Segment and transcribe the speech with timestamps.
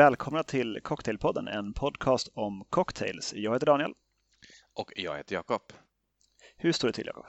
[0.00, 3.34] Välkomna till Cocktailpodden, en podcast om cocktails.
[3.36, 3.94] Jag heter Daniel.
[4.74, 5.62] Och jag heter Jakob.
[6.56, 7.26] Hur står det till Jakob?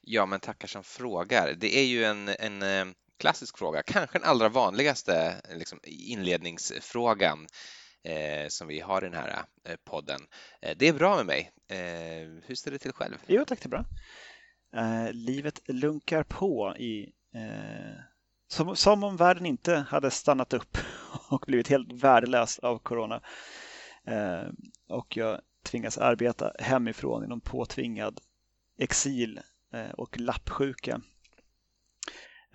[0.00, 1.54] Ja, men tackar som frågar.
[1.58, 7.46] Det är ju en, en eh, klassisk fråga, kanske den allra vanligaste liksom, inledningsfrågan
[8.04, 10.20] eh, som vi har i den här eh, podden.
[10.62, 11.52] Eh, det är bra med mig.
[11.68, 13.14] Eh, hur står det till själv?
[13.26, 13.84] Jo, tack, det är bra.
[14.76, 18.00] Eh, livet lunkar på i eh,
[18.48, 20.78] som, som om världen inte hade stannat upp
[21.30, 23.22] och blivit helt värdelös av corona.
[24.06, 24.48] Eh,
[24.88, 28.20] och jag tvingas arbeta hemifrån i någon påtvingad
[28.78, 29.40] exil
[29.72, 31.00] eh, och lappsjuka.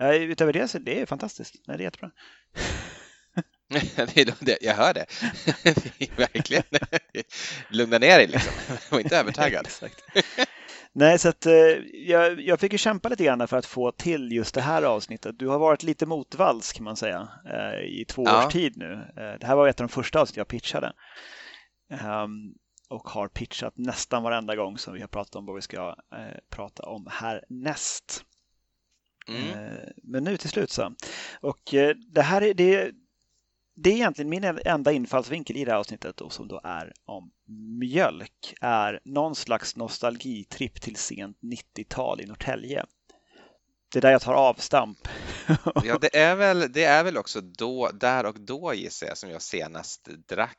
[0.00, 1.54] Eh, utöver det så det är fantastiskt.
[1.66, 2.10] Nej, det är jättebra.
[4.60, 5.06] jag hör det.
[6.16, 6.62] Verkligen.
[7.70, 8.52] Lugna ner dig liksom.
[8.90, 9.66] Var inte övertaggad.
[9.66, 10.04] Exakt.
[10.92, 11.52] Nej, så att, eh,
[11.92, 15.38] jag, jag fick ju kämpa lite grann för att få till just det här avsnittet.
[15.38, 18.46] Du har varit lite motvalls kan man säga eh, i två ja.
[18.46, 19.04] års tid nu.
[19.40, 20.92] Det här var ett av de första avsnitt jag pitchade.
[21.90, 22.54] Um,
[22.88, 25.94] och har pitchat nästan varenda gång som vi har pratat om vad vi ska
[26.50, 28.24] prata om härnäst.
[29.28, 29.48] Mm.
[29.48, 30.94] Eh, men nu till slut så.
[31.40, 32.90] Och eh, det här är, det,
[33.76, 37.30] det är egentligen min enda infallsvinkel i det här avsnittet och som då är om
[37.80, 42.84] mjölk är någon slags nostalgitripp till sent 90-tal i Norrtälje.
[43.92, 44.98] Det är där jag tar avstamp.
[45.84, 49.30] ja, det är väl, det är väl också då, där och då gissar jag som
[49.30, 50.58] jag senast drack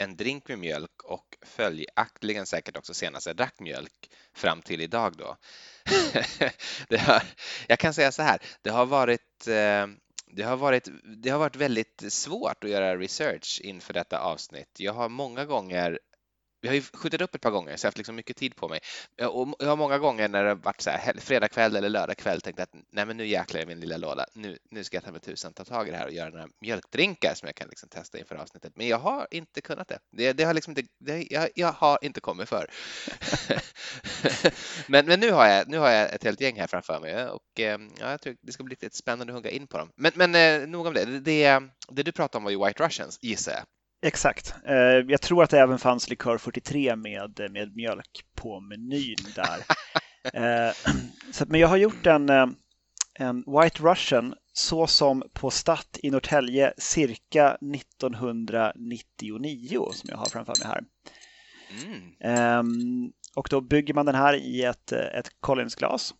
[0.00, 5.16] en drink med mjölk och följaktligen säkert också senast jag drack mjölk fram till idag
[5.16, 5.36] då.
[6.88, 7.22] det har,
[7.66, 9.86] jag kan säga så här, det har varit eh,
[10.32, 14.76] det har, varit, det har varit väldigt svårt att göra research inför detta avsnitt.
[14.78, 15.98] Jag har många gånger
[16.60, 18.56] vi har ju skjutit upp ett par gånger så jag har haft liksom mycket tid
[18.56, 18.80] på mig.
[19.28, 22.16] Och jag har många gånger när det har varit så här fredag kväll eller lördag
[22.16, 24.26] kväll tänkt att nej men nu jäklar i min lilla låda.
[24.34, 26.48] Nu, nu ska jag ta mig tusan ta tag i det här och göra några
[26.60, 28.72] mjölkdrinkar som jag kan liksom testa inför avsnittet.
[28.76, 29.98] Men jag har inte kunnat det.
[30.10, 32.70] Det, det har liksom inte, det, jag, jag har inte kommit för.
[34.86, 37.60] men, men nu har jag, nu har jag ett helt gäng här framför mig och
[37.60, 39.90] ehm, ja, jag tror det ska bli lite spännande att hugga in på dem.
[39.96, 41.04] Men, men eh, nog om det.
[41.04, 41.62] det.
[41.88, 43.64] Det du pratade om var ju White Russians gissar jag.
[44.02, 44.54] Exakt.
[44.66, 49.58] Eh, jag tror att det även fanns likör 43 med, med mjölk på menyn där.
[50.34, 50.72] Eh,
[51.32, 52.46] så, men jag har gjort en, eh,
[53.14, 60.54] en White Russian så som på Statt i Norrtälje cirka 1999 som jag har framför
[60.58, 60.84] mig här.
[61.84, 62.12] Mm.
[62.20, 66.14] Ehm, och då bygger man den här i ett, ett Collinsglas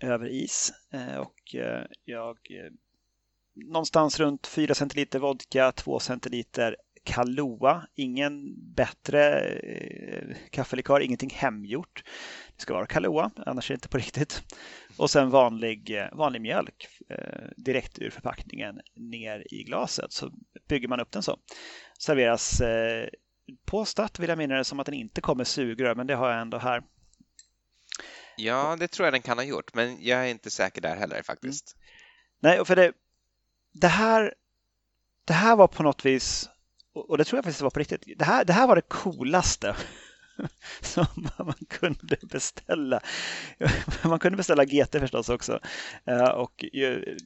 [0.00, 0.72] över is
[1.18, 1.54] och
[2.04, 2.38] jag
[3.54, 7.86] någonstans runt 4 centiliter vodka, 2 centiliter Kahlua.
[7.94, 12.02] Ingen bättre eh, kaffelikör, ingenting hemgjort.
[12.56, 14.42] Det ska vara Kahlua, annars är det inte på riktigt.
[14.96, 20.12] Och sen vanlig, eh, vanlig mjölk eh, direkt ur förpackningen ner i glaset.
[20.12, 20.30] Så
[20.68, 21.38] bygger man upp den så.
[21.98, 23.08] Serveras eh,
[23.64, 26.30] på start vill jag minnas det som att den inte kommer sugrör, men det har
[26.30, 26.82] jag ändå här.
[28.36, 31.22] Ja, det tror jag den kan ha gjort, men jag är inte säker där heller
[31.22, 31.76] faktiskt.
[31.76, 31.84] Mm.
[32.40, 32.92] Nej, för det,
[33.74, 34.34] det här,
[35.24, 36.48] det här var på något vis,
[36.92, 39.76] och det tror jag faktiskt var på riktigt, det här, det här var det coolaste
[40.80, 41.06] som
[41.38, 43.00] man kunde beställa.
[44.04, 45.60] Man kunde beställa GT förstås också.
[46.04, 46.64] Eh, och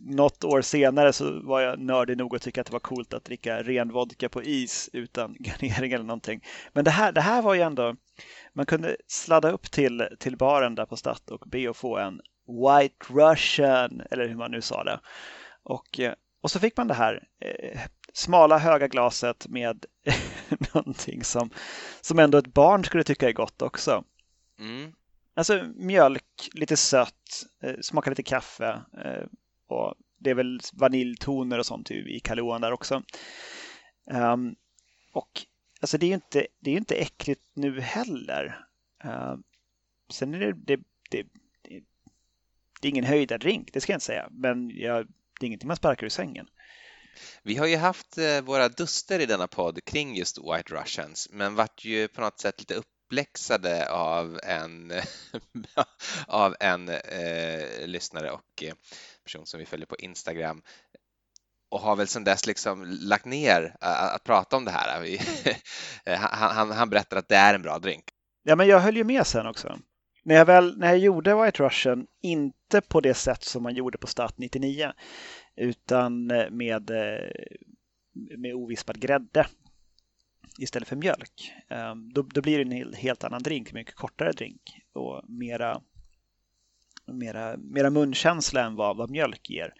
[0.00, 3.24] något år senare så var jag nördig nog att tycka att det var coolt att
[3.24, 6.44] dricka ren vodka på is utan garnering eller någonting.
[6.72, 7.96] Men det här, det här var ju ändå,
[8.52, 12.20] man kunde sladda upp till, till baren där på Statt och be att få en
[12.48, 15.00] White Russian, eller hur man nu sa det.
[15.62, 17.80] Och eh, och så fick man det här eh,
[18.12, 19.86] smala höga glaset med
[20.74, 21.50] någonting som,
[22.00, 24.04] som ändå ett barn skulle tycka är gott också.
[24.58, 24.92] Mm.
[25.34, 29.26] Alltså mjölk, lite sött, eh, smakar lite kaffe eh,
[29.66, 33.02] och det är väl vaniljtoner och sånt i Kaluan där också.
[34.10, 34.56] Um,
[35.12, 35.42] och
[35.80, 38.66] alltså det är ju inte, det är inte äckligt nu heller.
[39.04, 39.36] Uh,
[40.10, 40.76] sen är det, det,
[41.10, 41.26] det,
[41.62, 41.82] det,
[42.80, 45.06] det är ingen höjdardrink, det ska jag inte säga, men jag
[45.40, 46.46] det är ingenting man sparkar ur sängen.
[47.42, 51.54] Vi har ju haft eh, våra duster i denna podd kring just White Russians, men
[51.54, 54.92] vart ju på något sätt lite uppläxade av en,
[56.26, 58.74] av en eh, lyssnare och eh,
[59.24, 60.62] person som vi följer på Instagram
[61.70, 65.18] och har väl sedan dess liksom lagt ner att, att prata om det här.
[66.18, 68.04] Han, han, han berättar att det är en bra drink.
[68.42, 69.78] Ja, men jag höll ju med sen också.
[70.28, 73.98] När jag, väl, när jag gjorde White Russian, inte på det sätt som man gjorde
[73.98, 74.92] på Start 99,
[75.56, 77.30] utan eh, med, eh,
[78.36, 79.46] med ovispad grädde
[80.58, 81.52] istället för mjölk.
[81.68, 85.80] Ehm, då, då blir det en helt annan drink, mycket kortare drink och mera,
[87.06, 89.74] mera, mera munkänsla än vad, vad mjölk ger.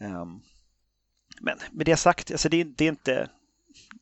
[0.00, 0.40] Ehm,
[1.40, 3.30] men med det sagt, alltså det, det är inte...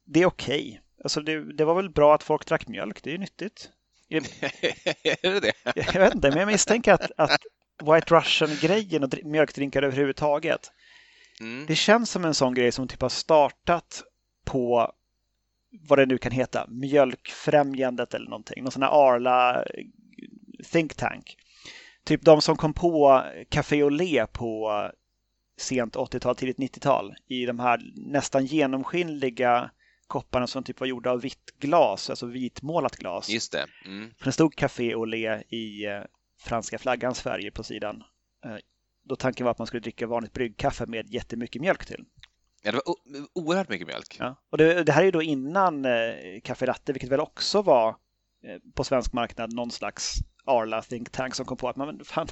[0.05, 0.69] Det är okej.
[0.69, 0.79] Okay.
[1.05, 3.71] Alltså det, det, var väl bra att folk drack mjölk, det är ju nyttigt.
[5.05, 5.53] är det det?
[5.75, 7.41] Jag vet inte, men jag misstänker att, att
[7.83, 10.71] White Russian-grejen och mjölkdrinkar överhuvudtaget,
[11.41, 11.67] mm.
[11.67, 14.03] det känns som en sån grej som typ har startat
[14.45, 14.93] på
[15.89, 19.65] vad det nu kan heta, Mjölkfrämjandet eller någonting, någon sån här Arla
[20.73, 21.37] think tank.
[22.05, 24.83] Typ de som kom på Café Olé på
[25.59, 29.71] sent 80-tal, tidigt 90-tal i de här nästan genomskinliga
[30.11, 33.29] kopparna som typ var gjorda av vitt glas, alltså vitmålat glas.
[33.29, 33.67] Just det.
[33.85, 34.11] Mm.
[34.25, 36.03] det stod Café Olé i eh,
[36.39, 38.03] franska flaggans färger på sidan.
[38.45, 38.57] Eh,
[39.05, 42.05] då tanken var att man skulle dricka vanligt bryggkaffe med jättemycket mjölk till.
[42.63, 42.95] Ja, det var
[43.35, 44.17] oerhört mycket mjölk.
[44.19, 44.37] Ja.
[44.51, 47.97] Och det, det här är ju då innan eh, Café Latte, vilket väl också var
[48.75, 50.15] på svensk marknad någon slags
[50.45, 52.29] Arla think tank som kom på att man, fan,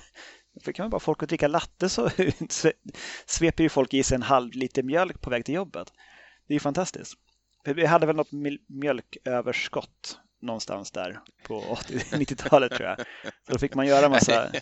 [0.62, 2.10] för kan man bara folk att dricka latte så
[3.26, 5.92] sveper ju folk i sig en halv liter mjölk på väg till jobbet.
[6.46, 7.14] Det är ju fantastiskt.
[7.74, 8.32] Vi hade väl något
[8.68, 12.98] mjölköverskott någonstans där på 80-90-talet tror jag.
[13.46, 14.52] Så då fick man göra massa,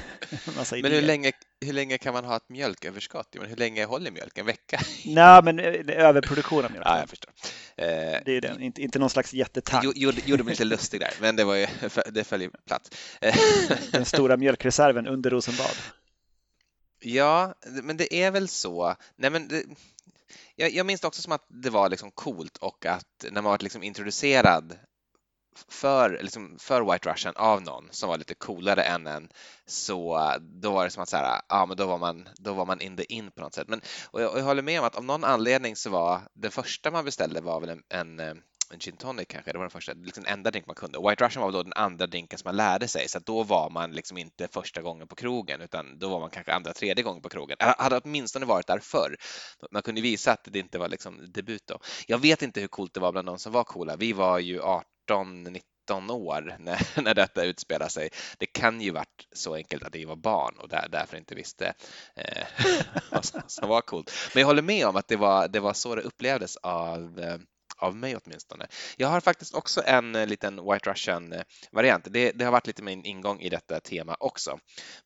[0.56, 3.36] massa Men hur länge, hur länge kan man ha ett mjölköverskott?
[3.38, 4.38] Men hur länge håller mjölk?
[4.38, 4.80] En vecka?
[5.04, 6.86] Nej, men eh, överproduktion av mjölk.
[6.86, 7.32] Ja, jag förstår.
[7.76, 7.86] Eh,
[8.24, 9.96] det är det, inte, inte någon slags jättetank.
[9.96, 11.66] Gjorde, gjorde mig lite lustig där, men det, var ju,
[12.10, 12.94] det föll ju platt.
[13.92, 15.76] Den stora mjölkreserven under Rosenbad.
[17.00, 18.96] Ja, men det är väl så.
[19.16, 19.64] Nej, men det,
[20.56, 23.50] jag, jag minns det också som att det var liksom coolt och att när man
[23.50, 24.78] var liksom introducerad
[25.68, 29.28] för, liksom, för White Russian av någon som var lite coolare än en
[29.66, 32.66] så då var det som att så här, ja, men då var man, då var
[32.66, 33.68] man in the in på något sätt.
[33.68, 33.80] Men,
[34.10, 36.90] och jag, och jag håller med om att av någon anledning så var den första
[36.90, 38.34] man beställde var väl en, en eh,
[38.70, 40.98] en gin tonic kanske, det var den första, liksom den enda drink man kunde.
[41.08, 43.70] White Russian var då den andra drinken som man lärde sig, så att då var
[43.70, 47.22] man liksom inte första gången på krogen, utan då var man kanske andra, tredje gången
[47.22, 47.56] på krogen.
[47.60, 49.16] Jag hade åtminstone varit där förr.
[49.70, 51.78] Man kunde visa att det inte var liksom debut då.
[52.06, 53.96] Jag vet inte hur coolt det var bland de som var coola.
[53.96, 58.08] Vi var ju 18, 19 år när, när detta utspelade sig.
[58.38, 61.74] Det kan ju varit så enkelt att vi var barn och där, därför inte visste
[62.16, 62.46] eh,
[63.10, 64.12] vad som var coolt.
[64.34, 67.38] Men jag håller med om att det var, det var så det upplevdes av eh,
[67.76, 68.66] av mig åtminstone.
[68.96, 72.06] Jag har faktiskt också en eh, liten White Russian-variant.
[72.06, 74.58] Eh, det, det, har varit lite min ingång i detta tema också.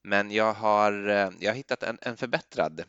[0.03, 2.85] Men jag har, eh, jag har hittat en, en förbättrad,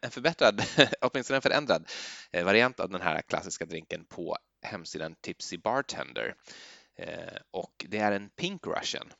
[0.00, 0.62] en förbättrad,
[1.00, 1.90] åtminstone en förändrad
[2.32, 6.34] variant av den här klassiska drinken på hemsidan Tipsy Bartender.
[7.50, 9.12] Och det är en Pink Russian.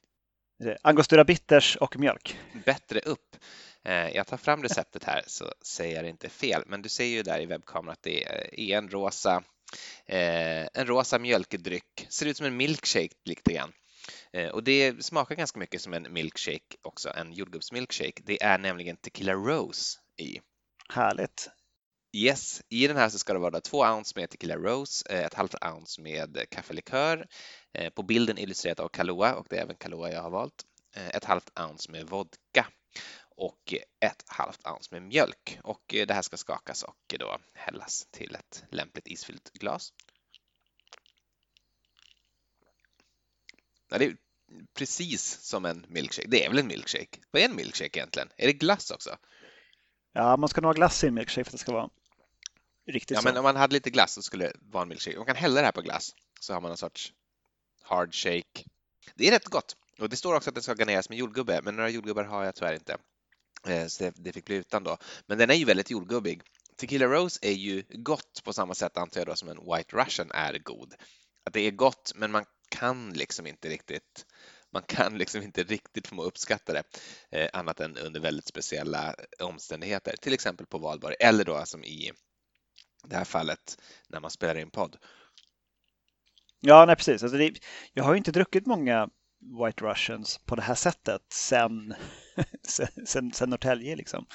[0.83, 2.39] Angostura bitters och mjölk.
[2.65, 3.37] Bättre upp.
[4.13, 7.41] Jag tar fram receptet här så säger jag inte fel, men du ser ju där
[7.41, 8.25] i webbkameran att det
[8.73, 9.43] är en rosa
[10.07, 13.73] en rosa mjölkdryck, ser ut som en milkshake lite grann.
[14.33, 18.23] Eh, och det smakar ganska mycket som en milkshake också, en jordgubbsmilkshake.
[18.25, 20.41] Det är nämligen Tequila Rose i.
[20.89, 21.51] Härligt.
[22.13, 25.35] Yes, i den här så ska det vara två ounce med Tequila Rose, eh, ett
[25.35, 27.27] halvt ounce med kaffelikör.
[27.95, 30.65] På bilden illustrerat av Kahlua och det är även Kahlua jag har valt.
[30.95, 32.67] Ett halvt ounce med vodka
[33.39, 35.59] och ett halvt ounce med mjölk.
[35.63, 39.93] Och det här ska skakas och då hällas till ett lämpligt isfyllt glas.
[43.89, 44.17] Ja, det är
[44.75, 46.29] precis som en milkshake.
[46.29, 47.19] Det är väl en milkshake?
[47.31, 48.29] Vad är en milkshake egentligen?
[48.37, 49.17] Är det glass också?
[50.13, 51.91] Ja, man ska nog ha glass i en milkshake för att det ska vara
[52.87, 53.29] riktigt Ja, så.
[53.29, 55.17] men om man hade lite glass så skulle det vara en milkshake.
[55.17, 57.13] Man kan hälla det här på glass så har man en sorts
[57.83, 58.65] hard shake.
[59.15, 59.77] Det är rätt gott.
[59.99, 62.55] Och det står också att det ska garneras med jordgubbe, men några jordgubbar har jag
[62.55, 62.97] tyvärr inte.
[63.67, 64.97] Eh, så det fick bli utan då.
[65.27, 66.43] Men den är ju väldigt jordgubbig.
[66.77, 70.31] Tequila Rose är ju gott på samma sätt antar jag då som en White Russian
[70.31, 70.95] är god.
[71.45, 74.27] Att det är gott, men man kan liksom inte riktigt
[74.71, 76.83] man kan liksom inte riktigt få uppskatta det
[77.31, 82.13] eh, annat än under väldigt speciella omständigheter, till exempel på valborg eller då som i
[83.05, 84.97] det här fallet när man spelar in podd.
[86.61, 87.23] Ja, nej precis.
[87.23, 87.59] Alltså det,
[87.93, 89.09] jag har ju inte druckit många
[89.65, 91.95] White Russians på det här sättet sen,
[93.07, 94.27] sen, sen Norrtälje liksom.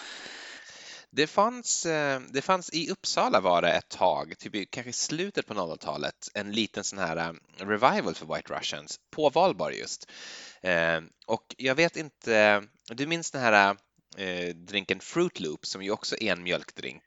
[1.15, 5.47] Det fanns, eh, det fanns i Uppsala var det ett tag, typ kanske i slutet
[5.47, 7.33] på 00-talet, en liten sån här eh,
[7.65, 10.11] revival för White Russians på valborg just.
[10.61, 13.77] Eh, och jag vet inte, du minns den här
[14.53, 17.03] drinken Fruit Loop som ju också är en mjölkdrink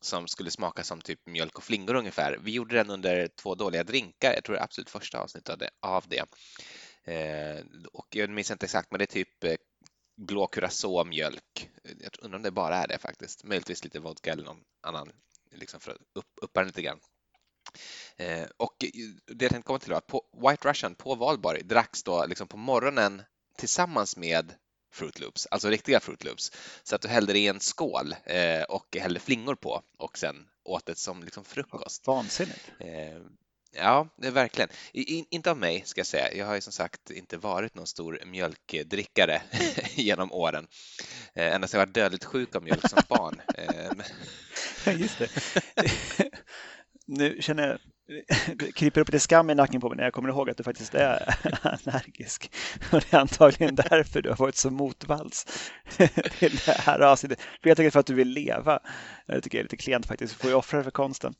[0.00, 2.38] som skulle smaka som typ mjölk och flingor ungefär.
[2.42, 6.24] Vi gjorde den under två dåliga drinkar, jag tror det absolut första avsnittet av det.
[7.10, 9.54] Eh, och jag minns inte exakt, men det är typ eh,
[10.16, 11.70] blå curacao-mjölk.
[11.82, 13.44] Jag undrar om det bara är det faktiskt.
[13.44, 15.12] Möjligtvis lite vodka eller någon annan
[15.50, 17.00] liksom för att upp, uppa den lite grann.
[18.16, 18.76] Eh, och
[19.26, 22.48] det jag tänkte komma till var att på White Russian på valborg dracks då liksom
[22.48, 23.22] på morgonen
[23.56, 24.54] tillsammans med
[24.92, 26.52] Fruit Loops, alltså riktiga Fruit Loops.
[26.82, 30.86] Så att du hällde i en skål eh, och hällde flingor på och sen åt
[30.86, 32.06] det som liksom frukost.
[32.06, 32.72] Vansinnigt.
[32.78, 33.22] Eh,
[33.76, 34.68] ja, det är verkligen.
[34.92, 36.34] I, inte av mig ska jag säga.
[36.34, 39.42] Jag har ju som sagt inte varit någon stor mjölkdrickare
[39.94, 40.66] genom åren.
[41.34, 43.40] Eh, ända sedan jag var dödligt sjuk av mjölk som barn.
[44.86, 45.28] Eh, Just det.
[47.06, 47.78] nu känner jag
[48.56, 50.62] det kryper upp lite skam i nacken på mig när jag kommer ihåg att du
[50.62, 52.52] faktiskt är allergisk.
[52.92, 55.46] Och det är antagligen därför du har varit så motvalls
[56.38, 57.40] till det här avsnittet.
[57.62, 58.78] Helt enkelt för att du vill leva.
[59.26, 60.34] Det tycker jag är lite klent faktiskt.
[60.34, 61.34] Du får ju offra för konsten.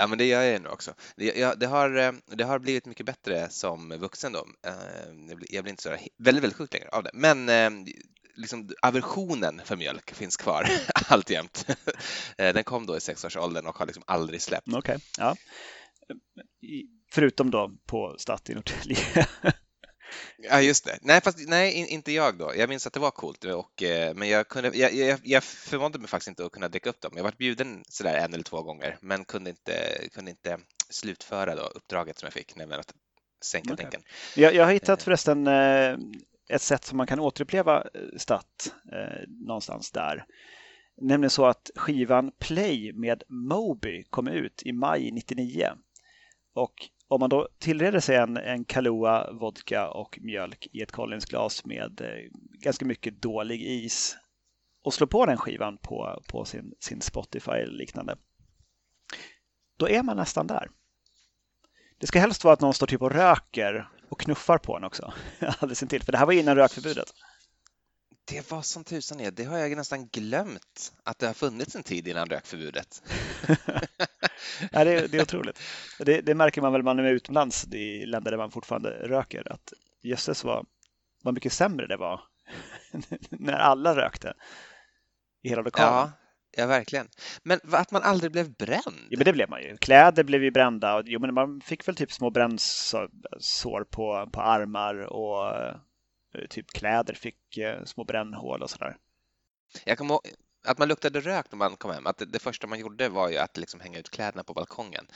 [0.00, 0.94] Ja, men det gör jag ändå också.
[1.16, 4.46] Det, det, har, eh, det har blivit mycket bättre som vuxen då.
[4.66, 7.10] Eh, jag blir inte så väldigt, väldigt sjuk längre av det.
[7.14, 7.70] Men eh,
[8.34, 10.66] liksom, aversionen för mjölk finns kvar
[11.08, 11.66] alltjämt.
[12.36, 14.68] Den kom då i sexårsåldern och har liksom aldrig släppt.
[14.68, 14.98] Okej, okay.
[15.18, 15.36] ja.
[17.12, 19.26] Förutom då på Statt i Norrtälje.
[20.38, 20.98] Ja, just det.
[21.02, 22.52] Nej, fast, nej, inte jag då.
[22.56, 25.98] Jag minns att det var coolt, och, eh, men jag, kunde, jag, jag, jag förmådde
[25.98, 27.12] mig faktiskt inte att kunna dricka upp dem.
[27.16, 31.62] Jag var bjuden sådär en eller två gånger, men kunde inte, kunde inte slutföra då
[31.62, 32.94] uppdraget som jag fick, nämligen att
[33.44, 33.84] sänka okay.
[33.84, 34.02] drinken.
[34.36, 35.04] Jag, jag har hittat eh.
[35.04, 35.46] förresten
[36.50, 40.24] ett sätt som man kan återuppleva eh, Statt eh, någonstans där.
[41.00, 45.68] Nämligen så att skivan Play med Moby kom ut i maj 99.
[46.54, 46.74] Och
[47.10, 52.00] om man då tillreder sig en, en Kahlua, vodka och mjölk i ett Collinsglas med
[52.00, 54.16] eh, ganska mycket dålig is
[54.84, 58.16] och slår på den skivan på, på sin, sin Spotify eller liknande.
[59.76, 60.70] Då är man nästan där.
[61.98, 65.12] Det ska helst vara att någon står typ och röker och knuffar på en också.
[65.40, 67.12] Alldeles intill, för det här var innan rökförbudet.
[68.30, 71.82] Det var som tusan är, det har jag nästan glömt att det har funnits en
[71.82, 73.02] tid innan rökförbudet.
[74.72, 75.60] ja, det, är, det är otroligt.
[75.98, 79.72] Det, det, märker man väl man är utomlands i länder där man fortfarande röker, att
[80.02, 80.66] jösses vad,
[81.22, 82.20] vad mycket sämre det var
[83.30, 84.34] när alla rökte
[85.42, 85.92] i hela lokalen.
[85.92, 86.12] Ja,
[86.56, 87.08] Ja, verkligen.
[87.42, 89.06] Men att man aldrig blev bränd?
[89.10, 89.76] Jo, men det blev man ju.
[89.76, 91.02] Kläder blev ju brända.
[91.06, 95.54] Jo, men man fick väl typ små brännsår på, på armar och
[96.50, 98.96] typ kläder fick eh, små brännhål och sådär.
[99.84, 100.28] Jag kommer ihåg
[100.64, 102.06] att man luktade rök när man kom hem.
[102.06, 105.06] Att det, det första man gjorde var ju att liksom hänga ut kläderna på balkongen.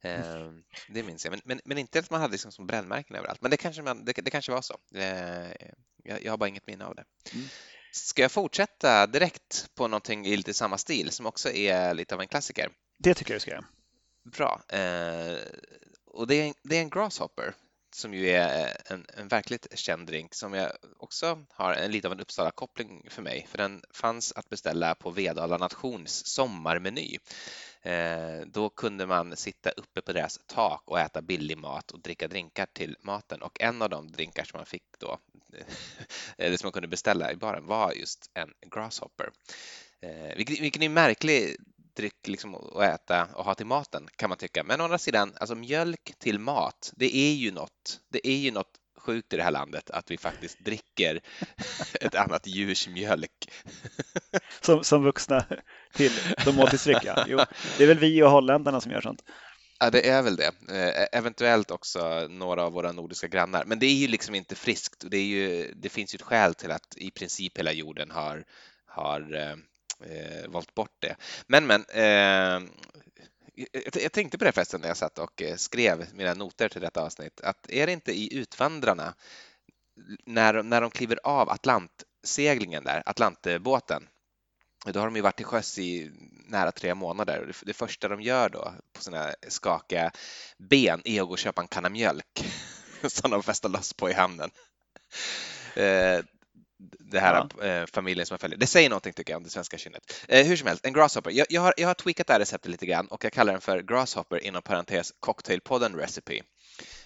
[0.00, 0.50] Eh,
[0.88, 1.30] det minns jag.
[1.30, 3.42] Men, men, men, inte att man hade liksom som brännmärken överallt.
[3.42, 4.76] Men det kanske, man, det, det kanske var så.
[4.94, 5.50] Eh,
[6.04, 7.04] jag, jag, har bara inget minne av det.
[7.32, 7.46] Mm.
[7.92, 12.20] Ska jag fortsätta direkt på någonting i lite samma stil som också är lite av
[12.20, 12.70] en klassiker?
[12.98, 13.64] Det tycker jag du ska göra.
[14.24, 14.62] Bra.
[14.68, 15.38] Eh,
[16.06, 17.54] och det är, det är en Grasshopper
[17.96, 22.08] som ju är eh, en, en verkligt känd drink som jag också har en lite
[22.08, 27.18] av en Uppsala-koppling för mig, för den fanns att beställa på Vedala Nations sommarmeny.
[27.82, 32.28] Eh, då kunde man sitta uppe på deras tak och äta billig mat och dricka
[32.28, 35.18] drinkar till maten och en av de drinkar som man fick då,
[36.38, 39.30] eller som man kunde beställa i baren var just en Grasshopper.
[40.00, 41.56] Eh, vilken är märklig
[41.96, 44.64] dryck liksom att äta och ha till maten kan man tycka.
[44.64, 48.00] Men å andra sidan, alltså mjölk till mat, det är ju något.
[48.08, 51.20] Det är ju något sjukt i det här landet att vi faktiskt dricker
[52.00, 53.50] ett annat djurs mjölk.
[54.60, 55.44] Som, som vuxna
[55.94, 56.12] till
[56.44, 57.24] som måltidsdryck, ja.
[57.28, 57.38] Jo,
[57.78, 59.22] det är väl vi och holländarna som gör sånt.
[59.78, 60.52] Ja, det är väl det.
[60.70, 63.64] Eh, eventuellt också några av våra nordiska grannar.
[63.64, 65.04] Men det är ju liksom inte friskt.
[65.10, 68.44] Det, är ju, det finns ju ett skäl till att i princip hela jorden har,
[68.86, 69.56] har
[70.04, 71.16] eh, valt bort det.
[71.46, 72.68] Men, men, eh,
[73.72, 76.80] jag jag tänkte på det förresten när jag satt och eh, skrev mina noter till
[76.80, 79.14] detta avsnitt, att är det inte i Utvandrarna
[80.24, 84.08] när, när de kliver av Atlantseglingen där, Atlantbåten,
[84.84, 86.10] då har de ju varit till sjöss i
[86.48, 87.48] nära tre månader.
[87.48, 90.10] och Det första de gör då på sina skakiga
[90.58, 92.44] ben är att gå och köpa en kanna mjölk
[93.08, 94.50] som de festar loss på i hamnen.
[95.74, 96.20] Eh,
[96.78, 97.64] det här ja.
[97.64, 98.58] Eh, familjen som jag följer.
[98.58, 100.24] Det säger någonting tycker jag om det svenska kynnet.
[100.28, 101.30] Eh, hur som helst, en grasshopper.
[101.30, 103.60] Jag, jag, har, jag har tweakat det här receptet lite grann och jag kallar den
[103.60, 106.42] för grasshopper inom parentes cocktailpodden recipe.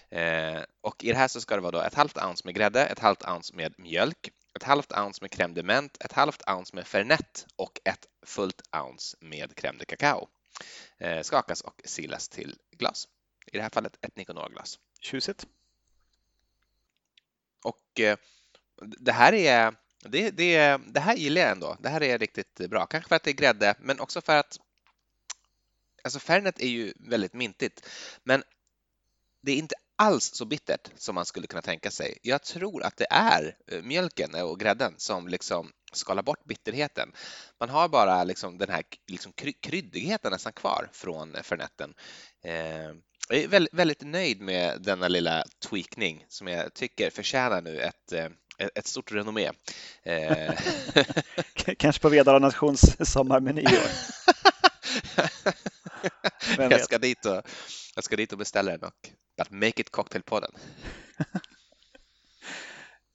[0.09, 2.85] Eh, och i det här så ska det vara då ett halvt ounce med grädde,
[2.85, 6.75] ett halvt ounce med mjölk, ett halvt ounce med crème de menthe, ett halvt ounce
[6.75, 10.27] med fernet och ett fullt ounce med crème de cacao.
[10.97, 13.07] Eh, skakas och silas till glas.
[13.51, 14.79] I det här fallet ett Niconor-glas.
[14.99, 15.47] Tjusigt.
[17.63, 18.17] Och eh,
[18.81, 21.77] det här är det, det, det här gillar jag ändå.
[21.79, 22.85] Det här är riktigt bra.
[22.85, 24.57] Kanske för att det är grädde, men också för att
[26.03, 27.87] alltså Fernet är ju väldigt mintigt.
[28.23, 28.43] Men
[29.41, 32.17] det är inte alls så bittert som man skulle kunna tänka sig.
[32.21, 37.11] Jag tror att det är eh, mjölken och grädden som liksom skalar bort bitterheten.
[37.59, 41.93] Man har bara liksom den här liksom kryddigheten nästan kvar från fernetten.
[42.43, 42.91] Eh,
[43.29, 48.11] jag är väldigt, väldigt nöjd med denna lilla tweakning som jag tycker förtjänar nu ett,
[48.11, 48.29] eh,
[48.75, 49.51] ett stort renommé.
[50.03, 50.53] Eh,
[51.77, 53.63] Kanske på Vedala Nations sommarmeny
[56.57, 57.41] jag, ska dit och,
[57.95, 59.11] jag ska dit och beställa den och
[59.49, 60.51] make it cocktailpodden.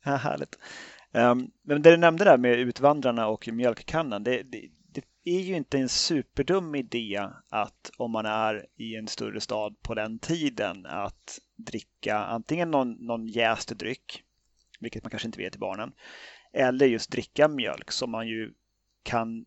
[0.05, 0.59] ja, härligt.
[1.13, 5.57] Um, men det du nämnde där med Utvandrarna och mjölkkannan, det, det, det, är ju
[5.57, 10.87] inte en superdum idé att om man är i en större stad på den tiden
[10.87, 14.23] att dricka antingen någon, någon jäst dryck,
[14.81, 15.93] vilket man kanske inte vet till barnen,
[16.53, 18.53] eller just dricka mjölk som man ju
[19.03, 19.47] kan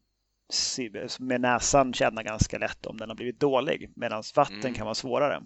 [1.20, 4.74] med näsan känna ganska lätt om den har blivit dålig medan vatten mm.
[4.74, 5.44] kan vara svårare.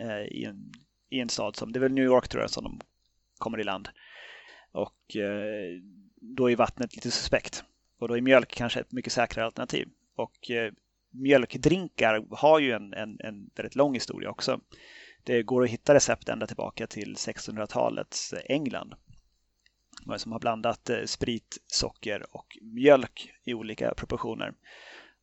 [0.00, 0.72] Eh, I en,
[1.08, 2.80] I en stad som, det är väl New York tror jag som de
[3.38, 3.88] kommer i land.
[4.72, 5.80] Och eh,
[6.16, 7.64] då är vattnet lite suspekt.
[7.98, 9.88] Och då är mjölk kanske ett mycket säkrare alternativ.
[10.16, 10.72] Och eh,
[11.10, 14.60] mjölkdrinkar har ju en, en, en väldigt lång historia också.
[15.26, 18.94] Det går att hitta recept ända tillbaka till 1600-talets eh, England
[20.16, 24.54] som har blandat eh, sprit, socker och mjölk i olika proportioner.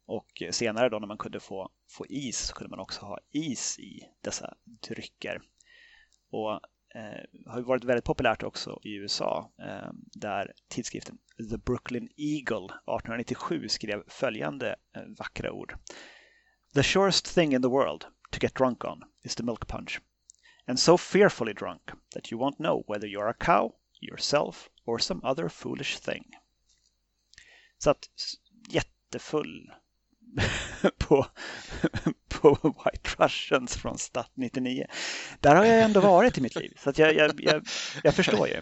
[0.05, 3.19] Och eh, senare då när man kunde få, få is så kunde man också ha
[3.31, 4.53] is i dessa
[4.87, 5.41] drycker.
[6.31, 6.51] Och
[6.95, 11.17] eh, har varit väldigt populärt också i USA eh, där tidskriften
[11.51, 15.75] The Brooklyn Eagle 1897 skrev följande eh, vackra ord.
[16.73, 20.01] The surest thing in the world to get drunk on is the milk punch.
[20.67, 25.21] And so fearfully drunk that you won't know whether you're a cow, yourself or some
[25.23, 26.25] other foolish thing.
[27.77, 28.09] Så att
[28.69, 29.71] jättefull
[30.97, 31.25] på,
[32.29, 34.85] på White Russians från Stat 99.
[35.39, 37.67] Där har jag ändå varit i mitt liv, så att jag, jag, jag,
[38.03, 38.61] jag förstår ju.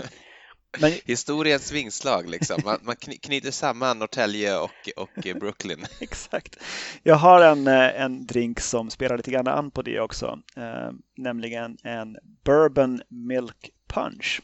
[0.80, 0.92] Men...
[1.06, 2.62] Historiens vingslag, liksom.
[2.66, 5.86] man, man knyter samman Norrtälje och, och Brooklyn.
[6.00, 6.58] Exakt.
[7.04, 10.92] Jag har en, eh, en drink som spelar lite grann an på det också, eh,
[11.18, 14.42] nämligen en Bourbon Milk Punch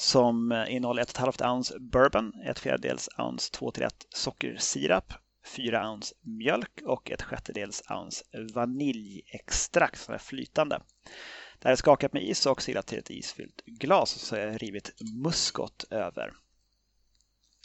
[0.00, 5.12] som eh, innehåller 1,5 ounce bourbon, ett fjärdedels ounce 2-1 sockersirap,
[5.56, 8.24] 4 ounce mjölk och ett sjättedels ounce
[8.54, 10.80] vaniljextrakt som är flytande.
[11.60, 14.42] Det här är skakat med is och silat till ett isfyllt glas och så har
[14.42, 14.94] jag rivit
[15.24, 16.32] muskot över.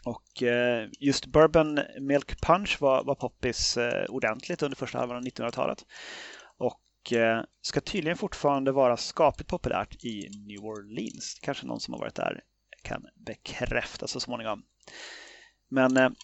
[0.06, 5.24] Och eh, just Bourbon Milk Punch var, var poppis eh, ordentligt under första halvan av
[5.24, 5.86] 1900-talet.
[6.58, 11.40] Och eh, ska tydligen fortfarande vara skapligt populärt i New Orleans.
[11.42, 12.44] Kanske någon som har varit där
[12.82, 14.64] kan bekräfta så småningom.
[15.68, 16.16] Men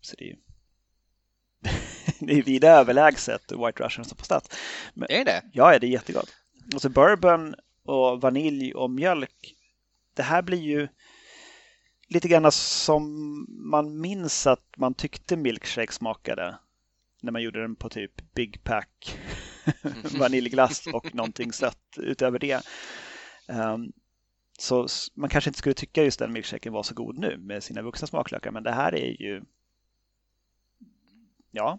[0.00, 0.36] så det är ju
[2.18, 4.56] det är vida överlägset White Russian som på stat.
[4.94, 5.42] Men, är det?
[5.52, 6.32] Ja, det är jättegott.
[6.74, 9.54] Och så bourbon och vanilj och mjölk.
[10.14, 10.88] Det här blir ju
[12.08, 16.58] lite grann som man minns att man tyckte milkshake smakade
[17.22, 19.18] när man gjorde den på typ Big Pack
[20.18, 22.62] vaniljglass och någonting sött utöver det.
[23.48, 23.92] Um,
[24.58, 27.82] så man kanske inte skulle tycka just den milkshaken var så god nu med sina
[27.82, 29.42] vuxna smaklökar, men det här är ju...
[31.50, 31.78] Ja,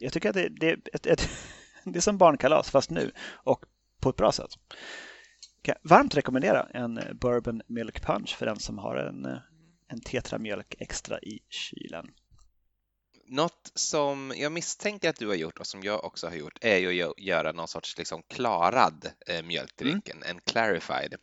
[0.00, 1.28] jag tycker att det, det, ett, ett,
[1.84, 3.12] det är som barnkalas fast nu
[3.44, 3.64] och
[4.00, 4.50] på ett bra sätt.
[5.62, 9.24] Kan varmt rekommendera en Bourbon Milk Punch för den som har en,
[9.88, 12.06] en tetra mjölk extra i kylen.
[13.30, 16.76] Något som jag misstänker att du har gjort och som jag också har gjort är
[16.76, 20.22] ju att göra någon sorts liksom klarad eh, mjölkdryck, mm.
[20.26, 21.14] en clarified.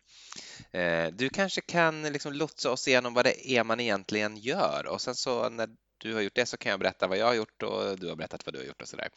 [0.72, 5.02] Eh, du kanske kan liksom lotsa oss igenom vad det är man egentligen gör och
[5.02, 7.64] sen så när du har gjort det så kan jag berätta vad jag har gjort
[7.64, 9.10] och du har berättat vad du har gjort och sådär.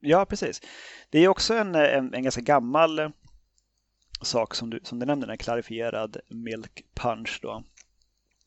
[0.00, 0.60] Ja, precis.
[1.10, 3.08] Det är också en, en, en ganska gammal eh,
[4.22, 7.38] sak som du, som du nämnde, en klarifierad milk punch.
[7.42, 7.64] Då.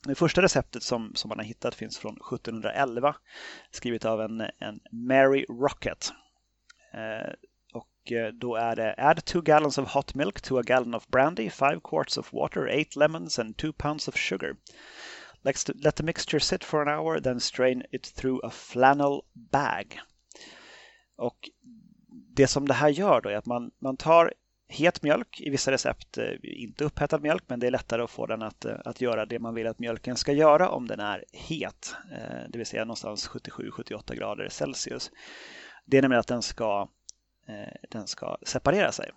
[0.07, 3.15] Det första receptet som, som man har hittat finns från 1711,
[3.71, 6.11] skrivet av en, en Mary Rocket.
[6.93, 7.33] Eh,
[7.73, 11.07] och eh, då är det Add two gallons of hot milk to a gallon of
[11.07, 14.55] brandy, five quarts of water, eight lemons and two pounds of sugar.
[15.43, 19.99] Let, let the mixture sit for an hour, then strain it through a flannel bag.
[21.15, 21.49] Och
[22.35, 24.33] det som det här gör då är att man, man tar
[24.71, 28.25] het mjölk i vissa recept, eh, inte upphettad mjölk, men det är lättare att få
[28.25, 31.25] den att, eh, att göra det man vill att mjölken ska göra om den är
[31.31, 35.11] het, eh, det vill säga någonstans 77-78 grader Celsius.
[35.85, 36.89] Det är nämligen att den ska,
[37.89, 39.11] den ska separera sig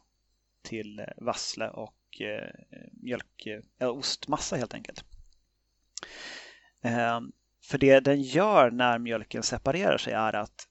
[0.62, 2.22] till vassle och
[2.92, 3.48] mjölk,
[3.80, 5.04] ostmassa helt enkelt.
[6.83, 7.21] Eh,
[7.62, 10.69] för det den gör när mjölken separerar sig är att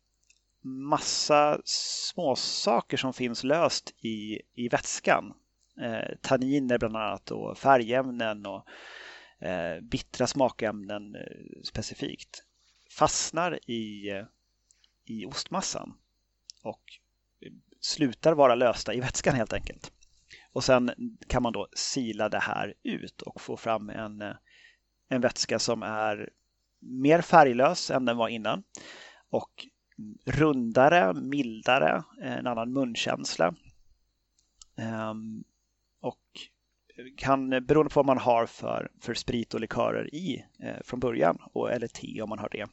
[0.61, 5.33] massa småsaker som finns löst i, i vätskan.
[5.81, 8.67] Eh, tanniner bland annat och färgämnen och
[9.47, 12.43] eh, bittra smakämnen eh, specifikt
[12.97, 14.11] fastnar i,
[15.05, 15.93] i ostmassan
[16.61, 16.81] och
[17.81, 19.91] slutar vara lösta i vätskan helt enkelt.
[20.51, 20.91] Och sen
[21.27, 24.35] kan man då sila det här ut och få fram en, eh,
[25.13, 26.29] en vätska som är
[26.79, 28.63] mer färglös än den var innan
[29.29, 29.67] och
[30.25, 33.55] rundare, mildare, en annan munkänsla.
[34.77, 35.43] Ehm,
[36.01, 36.21] och
[37.17, 41.37] kan, beroende på vad man har för, för sprit och likörer i eh, från början,
[41.53, 42.67] och, eller te om man har det,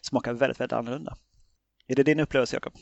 [0.00, 1.16] smakar väldigt, väldigt annorlunda.
[1.86, 2.74] Är det din upplevelse, Jakob?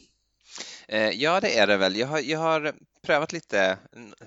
[0.88, 1.96] Eh, ja, det är det väl.
[1.96, 3.78] Jag har, jag har prövat lite,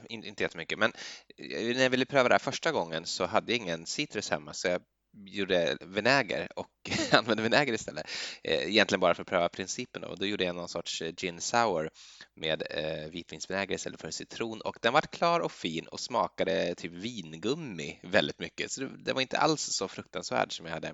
[0.10, 0.92] inte jättemycket, men
[1.38, 4.54] eh, när jag ville pröva det här första gången så hade jag ingen citrus hemma
[4.54, 4.82] så jag
[5.26, 6.68] gjorde vinäger och
[7.12, 8.10] använde vinäger istället.
[8.44, 11.42] Eh, egentligen bara för att pröva principen och då gjorde jag någon sorts eh, gin
[11.42, 11.90] sour
[12.36, 12.64] med
[13.12, 18.40] vitvinsvinäger istället för citron och den var klar och fin och smakade typ vingummi väldigt
[18.40, 18.72] mycket.
[18.72, 20.94] Så det var inte alls så fruktansvärd som jag hade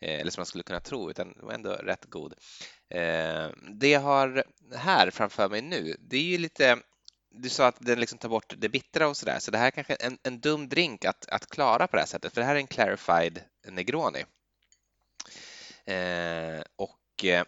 [0.00, 2.34] eller som man skulle kunna tro utan den var ändå rätt god.
[3.72, 6.78] Det jag har här framför mig nu, det är ju lite
[7.36, 9.70] du sa att den liksom tar bort det bittra och sådär, så det här är
[9.70, 12.54] kanske en, en dum drink att, att klara på det här sättet, för det här
[12.54, 14.24] är en clarified Negroni.
[15.84, 17.44] Eh, och eh,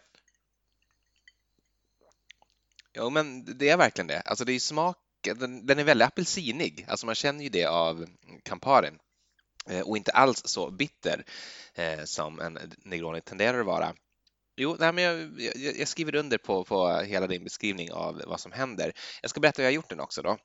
[2.96, 4.20] Jo, men det är verkligen det.
[4.20, 8.06] Alltså det är smak, den, den är väldigt apelsinig, alltså man känner ju det av
[8.42, 8.98] Camparin
[9.66, 11.24] eh, och inte alls så bitter
[11.74, 13.94] eh, som en Negroni tenderar att vara.
[14.56, 18.40] Jo, nej, men jag, jag, jag, skriver under på, på hela din beskrivning av vad
[18.40, 18.92] som händer.
[19.22, 20.38] Jag ska berätta hur jag har gjort den också då.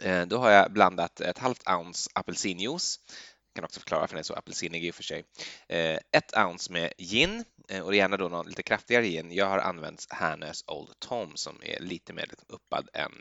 [0.00, 3.00] Eh, då har jag blandat ett halvt ounce apelsinjuice.
[3.48, 5.24] Jag kan också förklara varför den är så apelsinig i och för sig.
[5.68, 9.32] Eh, ett ounce med gin eh, och gärna då någon lite kraftigare gin.
[9.32, 13.12] Jag har använt Härnös Old Tom som är lite mer uppad än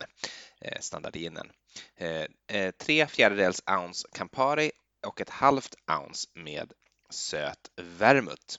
[0.62, 1.52] eh, standardginen.
[1.98, 2.26] Eh,
[2.58, 4.72] eh, tre fjärdedels ounce Campari
[5.08, 6.74] och ett halvt ounce med
[7.10, 8.58] söt vermouth,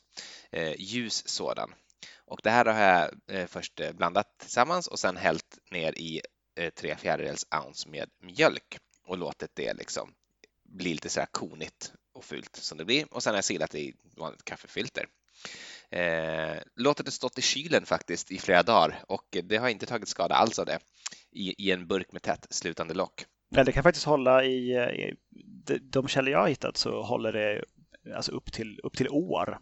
[0.52, 1.74] Eh, ljus sådan.
[2.16, 6.20] Och det här har jag eh, först eh, blandat tillsammans och sen hällt ner i
[6.56, 10.14] eh, tre fjärdedels ounce med mjölk och låtit det liksom
[10.64, 13.70] bli lite så här konigt och fult som det blir och sen har jag silat
[13.70, 15.06] det i vanligt kaffefilter.
[15.90, 20.08] Eh, låtit det stått i kylen faktiskt i flera dagar och det har inte tagit
[20.08, 20.78] skada alls av det
[21.30, 23.24] i, i en burk med tätt slutande lock.
[23.50, 25.14] Men det kan faktiskt hålla i, eh, i
[25.80, 27.64] de källor jag har hittat så håller det
[28.14, 29.58] alltså upp till, upp till år.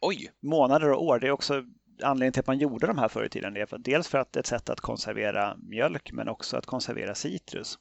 [0.00, 0.30] Oj!
[0.40, 1.18] Månader och år.
[1.18, 1.64] Det är också
[2.02, 3.54] anledningen till att man gjorde de här förr i tiden.
[3.54, 6.56] Det är för, dels för att det är ett sätt att konservera mjölk men också
[6.56, 7.78] att konservera citrus.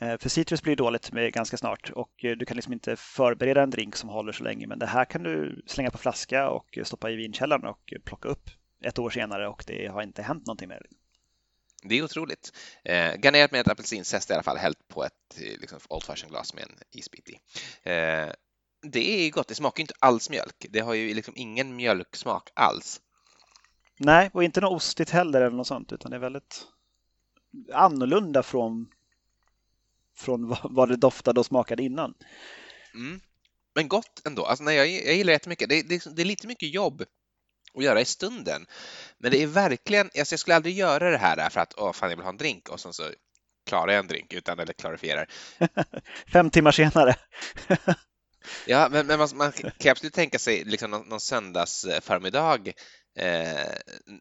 [0.00, 3.62] Eh, för citrus blir dåligt med ganska snart och eh, du kan liksom inte förbereda
[3.62, 4.66] en drink som håller så länge.
[4.66, 8.50] Men det här kan du slänga på flaska och stoppa i vinkällaren och plocka upp
[8.84, 10.96] ett år senare och det har inte hänt någonting med det.
[11.82, 12.52] Det är otroligt.
[12.84, 16.54] Eh, garnerat med ett apelsinzest i alla fall, hällt på ett liksom, old fashion glas
[16.54, 17.38] med en isbit i.
[17.90, 18.28] Eh,
[18.82, 19.48] det är gott.
[19.48, 20.66] Det smakar inte alls mjölk.
[20.70, 23.00] Det har ju liksom ingen mjölksmak alls.
[23.96, 26.66] Nej, och inte något ostigt heller eller något sånt, utan det är väldigt
[27.72, 28.88] annorlunda från,
[30.16, 32.14] från vad det doftade och smakade innan.
[32.94, 33.20] Mm.
[33.74, 34.44] Men gott ändå.
[34.44, 35.68] Alltså, nej, jag, jag gillar det jättemycket.
[35.68, 37.04] Det, det, det är lite mycket jobb
[37.74, 38.66] att göra i stunden.
[39.18, 42.10] Men det är verkligen, alltså jag skulle aldrig göra det här för att åh, fan,
[42.10, 43.02] jag vill ha en drink och sen så
[43.66, 45.28] klarar jag en drink utan eller klarifierar.
[46.32, 47.16] Fem timmar senare.
[48.66, 52.68] Ja, men, men man, man kan absolut tänka sig liksom någon, någon söndagsförmiddag
[53.18, 53.74] eh,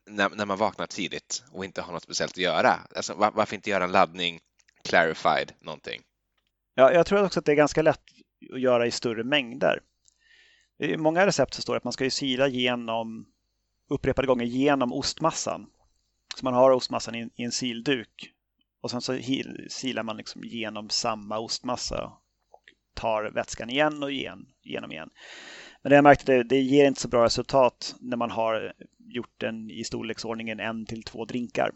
[0.06, 2.80] när, när, man vaknar tidigt och inte har något speciellt att göra.
[2.96, 4.40] Alltså, var, varför inte göra en laddning,
[4.84, 6.02] clarified, någonting?
[6.76, 8.04] Ja, jag tror också att det är ganska lätt
[8.54, 9.82] att göra i större mängder.
[10.80, 13.26] I många recept så står det att man ska ju sila genom
[13.90, 15.66] upprepade gånger genom ostmassan.
[16.36, 18.34] Så man har ostmassan i, i en silduk
[18.82, 19.20] och sen så
[19.70, 22.12] silar man liksom genom samma ostmassa
[23.00, 25.10] tar vätskan igen och igen, igenom igen.
[25.82, 29.34] Men det jag märkte, det, det ger inte så bra resultat när man har gjort
[29.38, 31.72] den i storleksordningen en till två drinkar.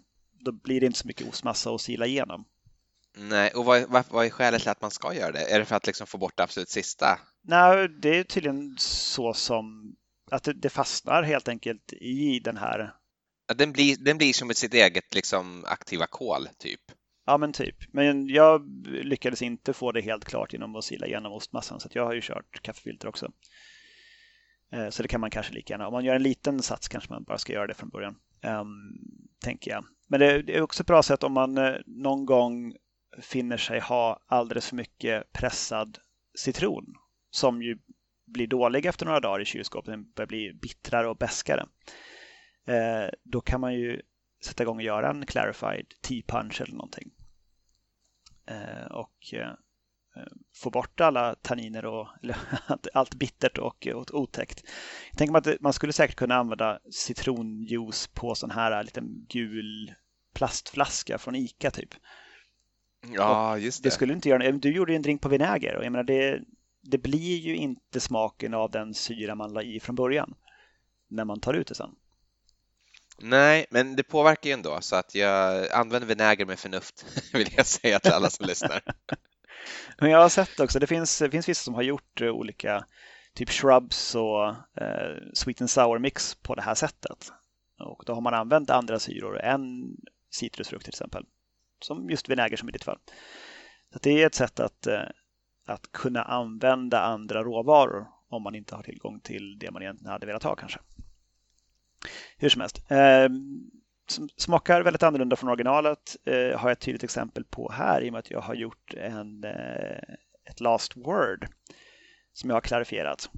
[0.45, 2.45] Då blir det inte så mycket ostmassa att sila igenom.
[3.17, 5.53] Nej, och vad, vad, vad är skälet till att man ska göra det?
[5.53, 7.19] Är det för att liksom få bort det absolut sista?
[7.41, 9.95] Nej, det är tydligen så som
[10.31, 12.93] att det, det fastnar helt enkelt i den här.
[13.55, 16.81] den, blir, den blir som ett sitt eget liksom, aktiva kol, typ.
[17.25, 17.75] Ja men typ.
[17.91, 22.05] Men jag lyckades inte få det helt klart genom att sila igenom ostmassan så jag
[22.05, 23.31] har ju kört kaffefilter också.
[24.71, 25.88] Eh, så det kan man kanske lika gärna.
[25.88, 28.15] Om man gör en liten sats kanske man bara ska göra det från början.
[28.45, 28.97] Um,
[29.39, 29.86] tänker jag.
[30.07, 32.75] Men det är också ett bra sätt om man eh, någon gång
[33.21, 35.97] finner sig ha alldeles för mycket pressad
[36.36, 36.93] citron
[37.31, 37.77] som ju
[38.25, 39.91] blir dålig efter några dagar i kylskåpet.
[39.91, 41.65] Den börjar bli bittrare och bäskare.
[42.67, 44.01] eh, då kan man ju
[44.43, 47.12] sätta igång och göra en clarified T-punch eller någonting.
[48.45, 49.53] Eh, och eh,
[50.56, 52.08] få bort alla tanniner och
[52.93, 54.63] allt bittert och, och otäckt.
[55.12, 59.93] Jag tänker mig att man skulle säkert kunna använda citronjuice på sån här liten gul
[60.34, 61.89] plastflaska från ICA typ.
[63.13, 63.89] Ja, just det.
[63.89, 66.41] Det skulle inte göra Du gjorde ju en drink på vinäger och jag menar det,
[66.82, 70.36] det blir ju inte smaken av den syra man la i från början
[71.08, 71.95] när man tar ut det sen.
[73.21, 77.65] Nej, men det påverkar ju ändå så att jag använder vinäger med förnuft vill jag
[77.65, 78.82] säga till alla som lyssnar.
[79.97, 82.86] Men jag har sett också, det finns, det finns vissa som har gjort eh, olika
[83.34, 84.47] typ shrubs och
[84.82, 87.32] eh, sweet and sour mix på det här sättet.
[87.80, 89.95] Och då har man använt andra syror än
[90.32, 91.26] citrusfrukt till exempel.
[91.80, 92.99] Som just vinäger som i ditt fall.
[93.93, 95.02] Så det är ett sätt att, eh,
[95.65, 100.26] att kunna använda andra råvaror om man inte har tillgång till det man egentligen hade
[100.26, 100.80] velat ha kanske.
[102.38, 102.92] Hur som helst.
[102.92, 103.30] Eh,
[104.38, 106.18] smakar väldigt annorlunda från originalet.
[106.26, 108.94] Eh, har jag ett tydligt exempel på här i och med att jag har gjort
[108.94, 111.48] en, eh, ett last word
[112.34, 113.30] som jag har klarifierat.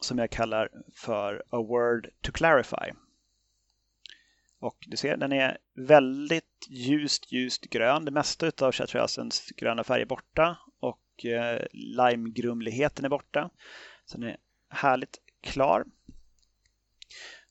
[0.00, 2.92] Som jag kallar för a word to clarify.
[4.60, 8.04] Och du ser, den är väldigt ljust, ljust grön.
[8.04, 13.50] Det mesta av chartreusens gröna färg är borta och eh, limegrumligheten är borta.
[14.04, 14.36] Så den är
[14.68, 15.84] härligt klar.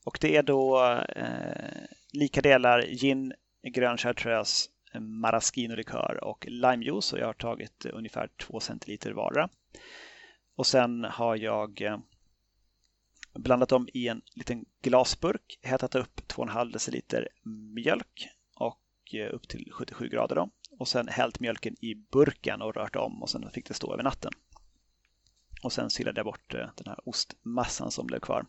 [0.04, 3.32] Och det är då eh, lika delar gin,
[3.62, 9.48] grön chartreuse, maraschino-likör och limejuice och jag har tagit ungefär 2 centiliter vardera.
[10.56, 11.98] Och sen har jag eh,
[13.34, 17.28] blandat dem i en liten glasburk, hettat upp 2,5 deciliter
[17.74, 20.50] mjölk och eh, upp till 77 grader då.
[20.78, 24.02] Och sen hällt mjölken i burken och rört om och sen fick det stå över
[24.02, 24.32] natten.
[25.62, 28.46] Och sen sillade jag bort eh, den här ostmassan som blev kvar.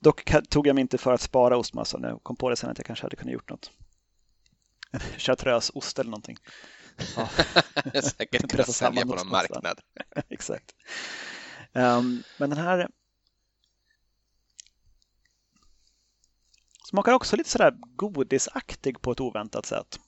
[0.00, 2.02] Dock tog jag mig inte för att spara ostmassan.
[2.02, 3.70] Jag kom på det sen att jag kanske hade kunnat gjort något.
[4.90, 6.36] En chartreuseost eller någonting.
[7.16, 7.28] Ja.
[8.02, 9.80] Säkert kunna sälja på någon marknad.
[10.28, 10.74] Exakt.
[11.72, 12.88] Um, men den här
[16.88, 20.00] smakar också lite sådär godisaktig på ett oväntat sätt.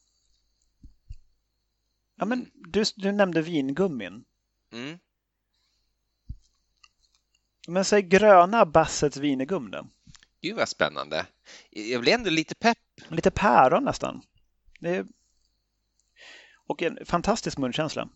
[2.17, 4.25] Ja, men du, du nämnde vingummin.
[4.73, 4.99] Mm.
[7.69, 9.87] Men säg gröna Bassets vinegum då?
[10.41, 11.27] Gud vad spännande.
[11.71, 12.79] Jag blir ändå lite pepp.
[13.09, 14.23] Lite päron nästan.
[14.81, 15.07] Det är...
[16.67, 18.09] Och en fantastisk munkänsla.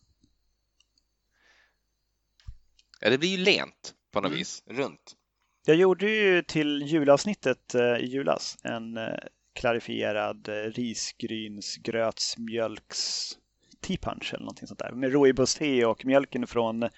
[3.00, 4.38] Ja, det blir ju lent på något mm.
[4.38, 5.16] vis, runt.
[5.64, 9.18] Jag gjorde ju till julavsnittet eh, i julas en eh,
[9.52, 13.32] klarifierad eh, risgrynsgrötsmjölks
[13.80, 16.88] tea punch eller någonting sånt där med rooibos te och mjölken från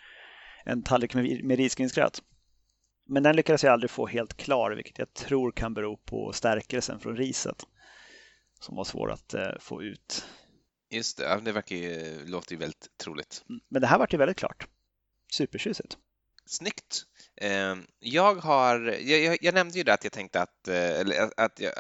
[0.65, 2.23] en tallrik med, med risgrynsgröt.
[3.07, 7.01] Men den lyckades jag aldrig få helt klar, vilket jag tror kan bero på stärkelsen
[7.01, 7.67] från riset
[8.61, 10.27] som var svår att eh, få ut.
[10.91, 13.45] Just det, det verkar ju, låter ju väldigt troligt.
[13.49, 14.67] Mm, men det här vart ju väldigt klart.
[15.33, 15.97] Supertjusigt.
[16.47, 17.03] Snyggt!
[17.41, 21.61] Ehm, jag, har, jag, jag, nämnde ju det att jag tänkte att, eh, eller att,
[21.61, 21.73] jag,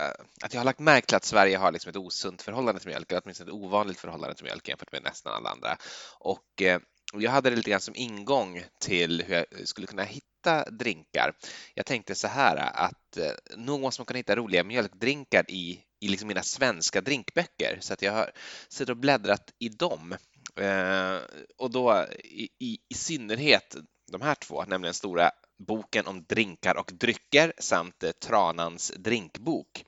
[0.42, 3.12] att jag har lagt märke till att Sverige har liksom ett osunt förhållande till mjölk,
[3.12, 5.76] eller åtminstone ett ovanligt förhållande till mjölk jämfört med nästan alla andra.
[6.18, 6.80] Och eh,
[7.14, 10.33] jag hade det lite grann som ingång till hur jag skulle kunna hitta
[10.70, 11.35] drinkar.
[11.74, 16.09] Jag tänkte så här att eh, nog måste man kunna hitta roliga mjölkdrinkar i, i
[16.09, 18.30] liksom mina svenska drinkböcker så att jag har
[18.68, 20.16] suttit och bläddrat i dem.
[20.57, 21.18] Eh,
[21.59, 23.76] och då i, i, i synnerhet
[24.12, 29.85] de här två, nämligen stora boken om drinkar och drycker samt eh, Tranans drinkbok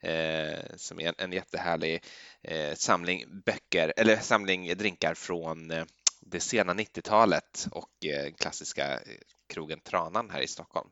[0.00, 2.04] eh, som är en, en jättehärlig
[2.42, 5.84] eh, samling böcker eller samling drinkar från eh,
[6.20, 9.00] det sena 90-talet och eh, klassiska eh,
[9.48, 10.88] krogen Tranan här i Stockholm.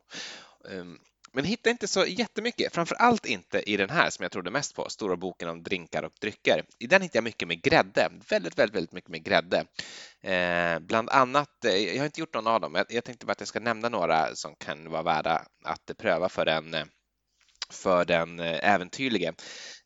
[0.70, 0.98] Ehm,
[1.34, 4.74] men hittade inte så jättemycket, framför allt inte i den här som jag trodde mest
[4.74, 6.64] på, stora boken om drinkar och drycker.
[6.78, 9.64] I den hittade jag mycket med grädde, väldigt, väldigt, väldigt mycket med grädde.
[10.20, 13.32] Eh, bland annat, eh, jag har inte gjort någon av dem, jag, jag tänkte bara
[13.32, 16.76] att jag ska nämna några som kan vara värda att pröva för den
[17.72, 19.34] för den eh, äventyrlige.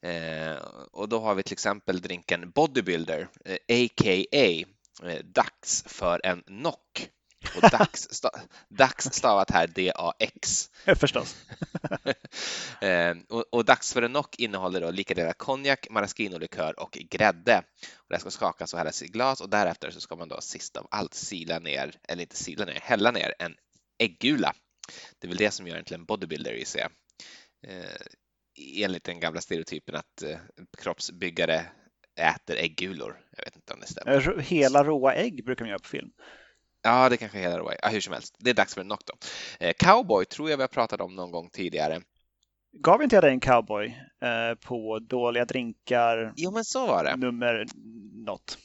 [0.03, 0.57] Eh,
[0.93, 4.65] och då har vi till exempel drinken Bodybuilder, eh, a.k.a.
[5.03, 7.11] Eh, dags för en knock.
[7.57, 8.31] Och dags, sta,
[8.69, 10.71] dags stavat här D-A-X.
[10.97, 11.37] Förstås.
[12.81, 17.63] eh, och, och, dags för en innehåller då lika delar konjak, maraschino-likör och grädde.
[17.97, 20.77] Och det ska skakas och hällas i glas och därefter så ska man då sist
[20.77, 23.55] av allt sila ner, eller inte sila ner, hälla ner en
[23.99, 24.53] äggula.
[25.19, 26.91] Det är väl det som gör en till en bodybuilder gissar jag.
[27.67, 30.39] Eh, enligt den gamla stereotypen att eh,
[30.79, 31.67] kroppsbyggare
[32.21, 33.21] äter äggulor.
[33.37, 34.41] Jag vet inte om det stämmer.
[34.41, 36.11] Hela råa ägg brukar man göra på film.
[36.87, 37.75] Ja, det kanske är hela.
[37.83, 39.15] Ja, hur som helst, det är dags för en knock då.
[39.61, 42.01] Eh, cowboy tror jag vi har pratat om någon gång tidigare.
[42.73, 43.87] gav inte jag dig en cowboy
[44.23, 46.33] eh, på dåliga drinkar?
[46.37, 47.17] Jo, men så var det.
[47.17, 47.67] Nummer
[48.27, 48.59] något.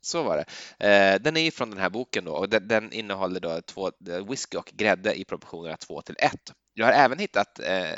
[0.00, 0.44] Så var det.
[0.88, 4.28] Eh, den är från den här boken då och den, den innehåller då två, eh,
[4.28, 6.32] whisky och grädde i proportionerna 2 till 1.
[6.74, 7.92] Jag har även hittat eh,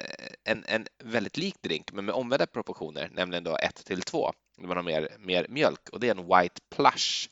[0.45, 4.67] en, en väldigt lik drink men med omvända proportioner, nämligen då 1 till 2, där
[4.67, 7.29] man har mer, mer mjölk och det är en White Plush.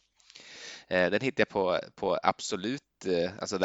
[0.90, 3.58] Eh, den hittar jag på, på Absolut, eh, alltså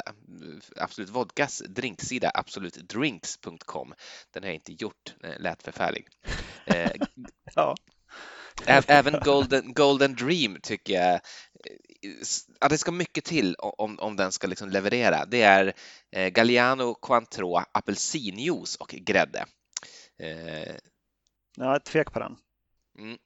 [0.76, 3.94] Absolut Vodkas drinksida, absolutdrinks.com.
[4.34, 6.08] Den har jag inte gjort, lät förfärlig.
[7.56, 7.76] ja.
[8.66, 11.22] Även Golden, Golden Dream tycker jag
[12.60, 15.26] ja, det ska mycket till om, om den ska liksom leverera.
[15.26, 15.74] Det är
[16.12, 19.46] eh, Galliano Cointreau apelsinjuice och grädde.
[20.20, 20.76] Eh,
[21.58, 22.38] ja, ett tvek på den.
[23.02, 23.18] Mm.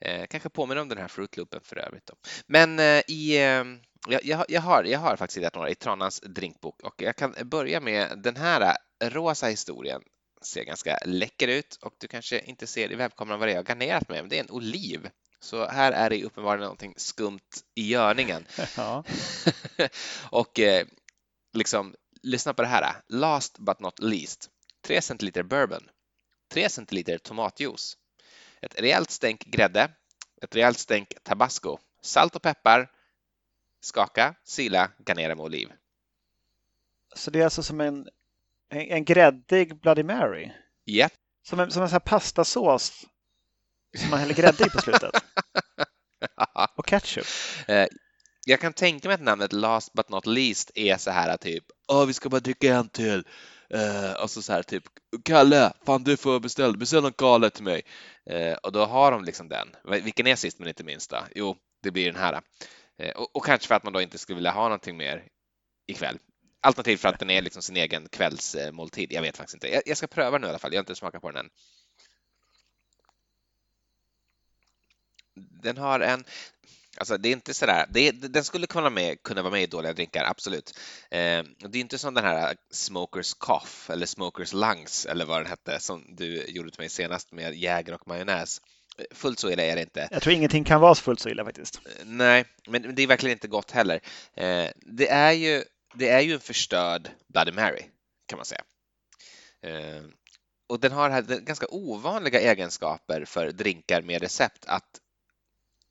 [0.00, 2.06] Eh, kanske påminner om den här Fruit Loopen för övrigt.
[2.06, 2.14] Då.
[2.46, 3.64] Men eh, i, eh,
[4.08, 7.80] jag, jag, har, jag har faktiskt hittat några i Tranans drinkbok och jag kan börja
[7.80, 10.02] med den här rosa historien.
[10.42, 13.66] Ser ganska läcker ut och du kanske inte ser i webbkameran vad det är jag
[13.66, 15.08] garnerat med, men det är en oliv.
[15.40, 18.46] Så här är det uppenbarligen någonting skumt i görningen.
[18.76, 19.04] Ja.
[20.30, 20.86] och eh,
[21.52, 23.02] liksom, lyssna på det här.
[23.08, 24.50] Last but not least.
[24.86, 25.88] 3 centiliter bourbon,
[26.52, 27.96] 3 centiliter tomatjuice,
[28.60, 29.90] ett rejält stänk grädde,
[30.42, 32.90] ett rejält stänk tabasco, salt och peppar,
[33.80, 35.72] skaka, sila, garnera med oliv.
[37.14, 38.08] Så det är alltså som en,
[38.68, 40.50] en gräddig Bloody Mary?
[40.84, 41.12] Japp.
[41.12, 41.12] Yep.
[41.42, 43.06] Som en, som en sån här pastasås
[43.98, 45.10] som man häller grädde i på slutet?
[46.76, 47.26] och ketchup?
[47.68, 47.86] Eh,
[48.44, 52.06] jag kan tänka mig att namnet Last but not least är så här typ, åh
[52.06, 53.24] vi ska bara dricka en till.
[53.70, 54.84] Eh, och så, så här typ,
[55.24, 57.82] Kalle, fan du får beställa, beställ en Kalle till mig.
[58.26, 59.68] Eh, och då har de liksom den.
[59.84, 61.18] Vilken är sist men inte minst då?
[61.34, 62.40] Jo, det blir den här.
[62.98, 65.24] Eh, och, och, kanske för att man då inte skulle vilja ha någonting mer
[65.86, 66.18] ikväll.
[66.60, 69.12] Alternativt för att den är liksom sin egen kvällsmåltid.
[69.12, 69.68] Jag vet faktiskt inte.
[69.68, 70.72] Jag, jag ska pröva den nu i alla fall.
[70.72, 71.50] Jag har inte smakat på den än.
[75.62, 76.24] Den har en
[77.00, 79.92] Alltså det är inte sådär, det den skulle kunna, med, kunna vara med i dåliga
[79.92, 80.78] drinkar, absolut.
[81.10, 85.46] Eh, det är inte som den här Smokers Cough eller Smokers Lungs eller vad den
[85.46, 88.60] hette som du gjorde till mig senast med Jäger och majonnäs.
[89.10, 90.08] Fullt så illa är det inte.
[90.10, 91.80] Jag tror ingenting kan vara fullt så illa faktiskt.
[91.86, 94.00] Eh, nej, men det är verkligen inte gott heller.
[94.34, 97.84] Eh, det, är ju, det är ju en förstörd Bloody Mary
[98.26, 98.62] kan man säga.
[99.62, 100.02] Eh,
[100.68, 105.00] och den har ganska ovanliga egenskaper för drinkar med recept att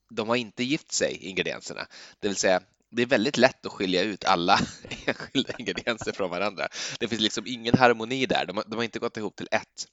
[0.09, 1.87] de har inte gift sig, ingredienserna.
[2.19, 4.59] Det vill säga, det är väldigt lätt att skilja ut alla
[5.05, 6.67] enskilda ingredienser från varandra.
[6.99, 8.45] Det finns liksom ingen harmoni där.
[8.45, 9.87] De har, de har inte gått ihop till ett.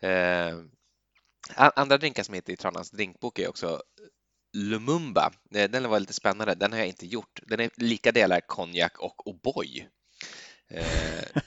[0.00, 0.58] Eh,
[1.54, 3.82] andra drinkar som heter i Tranans drinkbok är också
[4.52, 5.32] Lumumba.
[5.54, 6.54] Eh, den var lite spännande.
[6.54, 7.40] Den har jag inte gjort.
[7.42, 9.86] Den är lika delar konjak och O'boy.
[10.68, 11.24] Eh,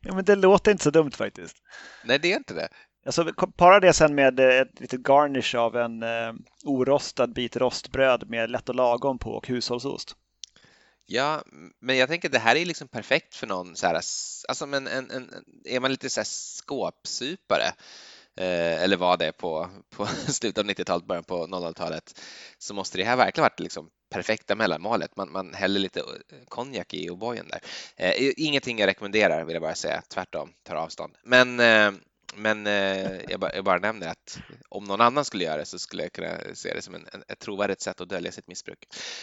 [0.00, 1.56] ja, men det låter inte så dumt faktiskt.
[2.04, 2.68] Nej, det är inte det.
[3.08, 6.32] Alltså, para det sen med eh, ett litet garnish av en eh,
[6.64, 10.16] orostad bit rostbröd med lätt och lagom på och hushållsost.
[11.06, 11.42] Ja,
[11.80, 14.86] men jag tänker att det här är liksom perfekt för någon så här, alltså men
[14.86, 15.30] en, en,
[15.64, 17.66] är man lite så här skåpsupare
[18.36, 22.20] eh, eller vad det är på, på slutet av 90-talet, början på 00-talet
[22.58, 25.16] så måste det här verkligen varit liksom perfekta mellanmålet.
[25.16, 26.04] Man, man häller lite eh,
[26.48, 27.60] konjak i O'boyen där.
[27.96, 31.16] Eh, ingenting jag rekommenderar vill jag bara säga, tvärtom, tar avstånd.
[31.22, 31.92] Men eh,
[32.36, 35.78] men eh, jag, bara, jag, bara, nämner att om någon annan skulle göra det så
[35.78, 38.78] skulle jag kunna se det som en, en, ett trovärdigt sätt att dölja sitt missbruk.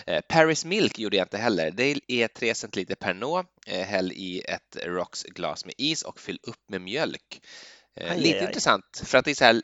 [0.08, 1.72] Eh, Paris Milk gjorde jag inte heller.
[1.72, 3.46] Det är 3 centiliter Pernod.
[3.68, 7.42] Eh, häll i ett Rocks glas med is och fyll upp med mjölk.
[7.96, 9.62] Eh, aj, lite aj, intressant för att det är så här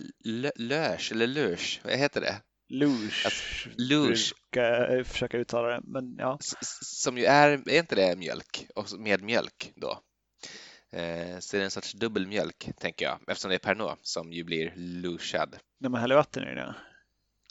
[0.56, 2.36] lös eller lös, vad heter det?
[2.70, 3.30] Luge.
[3.78, 4.32] Luge.
[4.52, 6.38] Brukar försöka uttala det, men ja.
[6.82, 8.68] Som ju är, är inte det mjölk?
[8.76, 10.02] Och med mjölk då?
[10.92, 14.44] Eh, så det är en sorts dubbelmjölk, tänker jag, eftersom det är Pernod som ju
[14.44, 15.58] blir lushad.
[15.78, 16.76] När man häller vatten i det?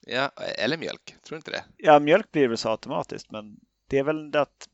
[0.07, 1.65] Ja, eller mjölk, tror du inte det?
[1.77, 3.57] Ja, mjölk blir väl så automatiskt, men
[3.89, 4.69] det är väl det att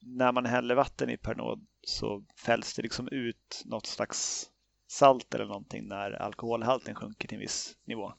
[0.00, 4.50] när man häller vatten i Pernod så fälls det liksom ut något slags
[4.88, 8.12] salt eller någonting när alkoholhalten sjunker till en viss nivå.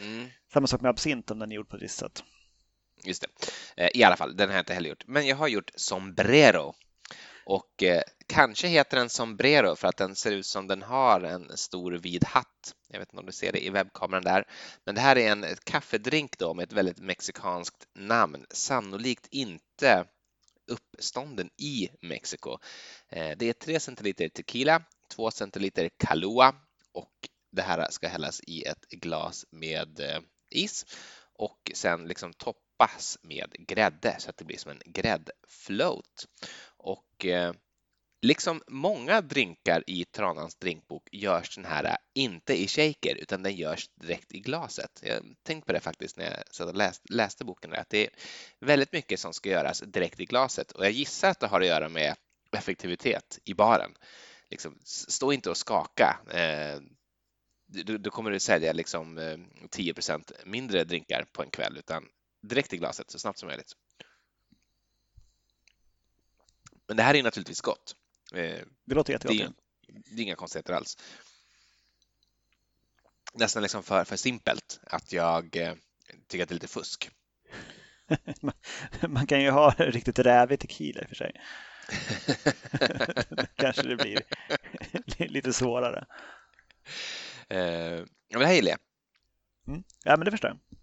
[0.00, 0.28] Mm.
[0.52, 2.24] Samma sak med absint om den är gjord på ett visst sätt.
[3.04, 3.28] Just det.
[3.84, 5.06] Eh, I alla fall, den har jag inte heller gjort.
[5.06, 6.74] Men jag har gjort sombrero
[7.48, 11.56] och eh, kanske heter den sombrero för att den ser ut som den har en
[11.56, 12.74] stor vid hatt.
[12.88, 14.44] Jag vet inte om du ser det i webbkameran där.
[14.84, 18.46] Men det här är en kaffedrink då med ett väldigt mexikanskt namn.
[18.50, 20.04] Sannolikt inte
[20.66, 22.58] uppstånden i Mexiko.
[23.08, 26.54] Eh, det är 3 centiliter tequila, 2 centiliter Kahlua
[26.92, 30.20] och det här ska hällas i ett glas med eh,
[30.50, 30.86] is
[31.38, 36.26] och sen liksom toppas med grädde så att det blir som en gräddfloat.
[36.78, 37.52] Och eh,
[38.22, 43.56] liksom många drinkar i Tranans drinkbok görs den här eh, inte i shaker utan den
[43.56, 45.00] görs direkt i glaset.
[45.02, 48.10] Jag tänkte på det faktiskt när jag satt och läste, läste boken, att det är
[48.60, 51.66] väldigt mycket som ska göras direkt i glaset och jag gissar att det har att
[51.66, 52.14] göra med
[52.52, 53.94] effektivitet i baren.
[54.50, 56.18] Liksom, stå inte och skaka.
[56.30, 56.80] Eh,
[57.98, 59.38] då, kommer du sälja liksom eh,
[59.70, 59.94] 10
[60.44, 62.04] mindre drinkar på en kväll utan
[62.42, 63.72] direkt i glaset så snabbt som möjligt.
[66.88, 67.94] Men det här är naturligtvis gott.
[68.34, 69.56] Eh, det låter jättegott.
[69.86, 70.98] Det, det är inga konstigheter alls.
[73.34, 75.74] Nästan liksom för, för simpelt att jag eh,
[76.26, 77.10] tycker att det är lite fusk.
[79.08, 81.40] Man kan ju ha riktigt rävig tequila i och för sig.
[83.54, 84.22] Kanske det blir
[85.28, 86.06] lite svårare.
[87.48, 88.80] Eh, men det här gillar jag.
[89.66, 89.84] Mm.
[90.04, 90.77] Ja, men det förstår jag.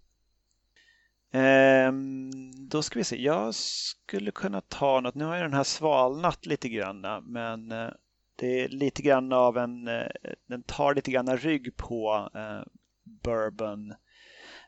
[1.32, 2.30] Ehm,
[2.68, 3.22] då ska vi se.
[3.22, 5.14] Jag skulle kunna ta något.
[5.14, 7.90] Nu har ju den här svalnat lite grann, men eh,
[8.36, 10.06] det är lite grann av en, eh,
[10.46, 12.72] den tar lite grann rygg på eh,
[13.04, 13.94] Bourbon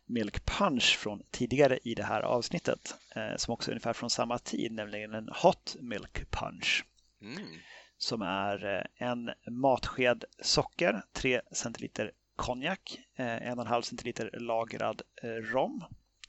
[0.07, 2.95] Milk Punch från tidigare i det här avsnittet
[3.37, 6.85] som också är ungefär från samma tid, nämligen en Hot Milk Punch.
[7.23, 7.49] Mm.
[7.97, 15.85] Som är en matsked socker, 3 centiliter konjak, en och en halv centiliter lagrad rom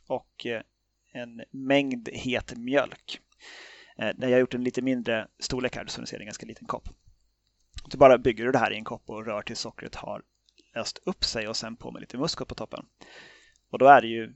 [0.10, 0.62] och eh,
[1.12, 3.22] en mängd het mjölk.
[3.98, 6.68] Eh, jag har gjort en lite mindre storlek här, så ni ser en ganska liten
[6.68, 6.90] kopp.
[7.92, 10.24] Så bara bygger du det här i en kopp och rör tills sockret har
[10.76, 12.86] löst upp sig och sen på med lite muskot på toppen.
[13.70, 14.36] Och då är det ju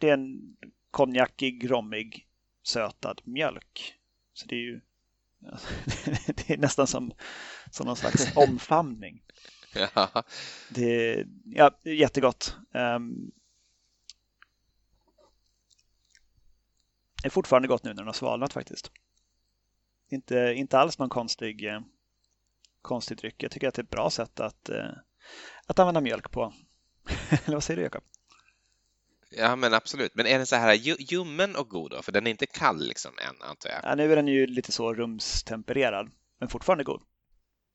[0.00, 0.56] det är en
[0.90, 2.26] konjakig, rommig,
[2.62, 3.94] sötad mjölk.
[4.32, 4.80] Så det är ju
[6.26, 7.12] det är nästan som,
[7.70, 9.22] som någon slags omfamning.
[9.74, 10.24] Ja.
[10.68, 12.56] Det ja, jättegott.
[12.74, 13.32] Um,
[17.24, 18.90] är fortfarande gott nu när den har svalnat faktiskt.
[20.10, 21.80] Inte, inte alls någon konstig, eh,
[22.82, 23.42] konstig dryck.
[23.42, 24.90] Jag tycker att det är ett bra sätt att, eh,
[25.66, 26.52] att använda mjölk på.
[27.44, 28.04] Eller vad säger du Jakob?
[29.30, 30.14] Ja men absolut.
[30.14, 30.74] Men är den så här
[31.12, 32.02] ljummen och god då?
[32.02, 33.80] För den är inte kall liksom än antar jag.
[33.82, 36.10] Ja, nu är den ju lite så rumstempererad.
[36.38, 37.02] Men fortfarande god.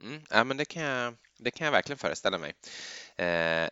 [0.03, 2.53] Mm, ja men det kan, jag, det kan jag verkligen föreställa mig.
[3.17, 3.69] Eh,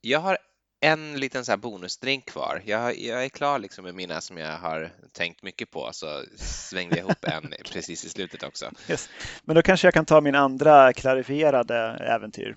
[0.00, 0.38] jag har
[0.80, 2.62] en liten så här bonusdrink kvar.
[2.64, 6.96] Jag, jag är klar liksom med mina som jag har tänkt mycket på, så svängde
[6.96, 8.70] jag ihop en precis i slutet också.
[8.88, 9.08] Yes.
[9.44, 12.56] Men då kanske jag kan ta min andra klarifierade äventyr.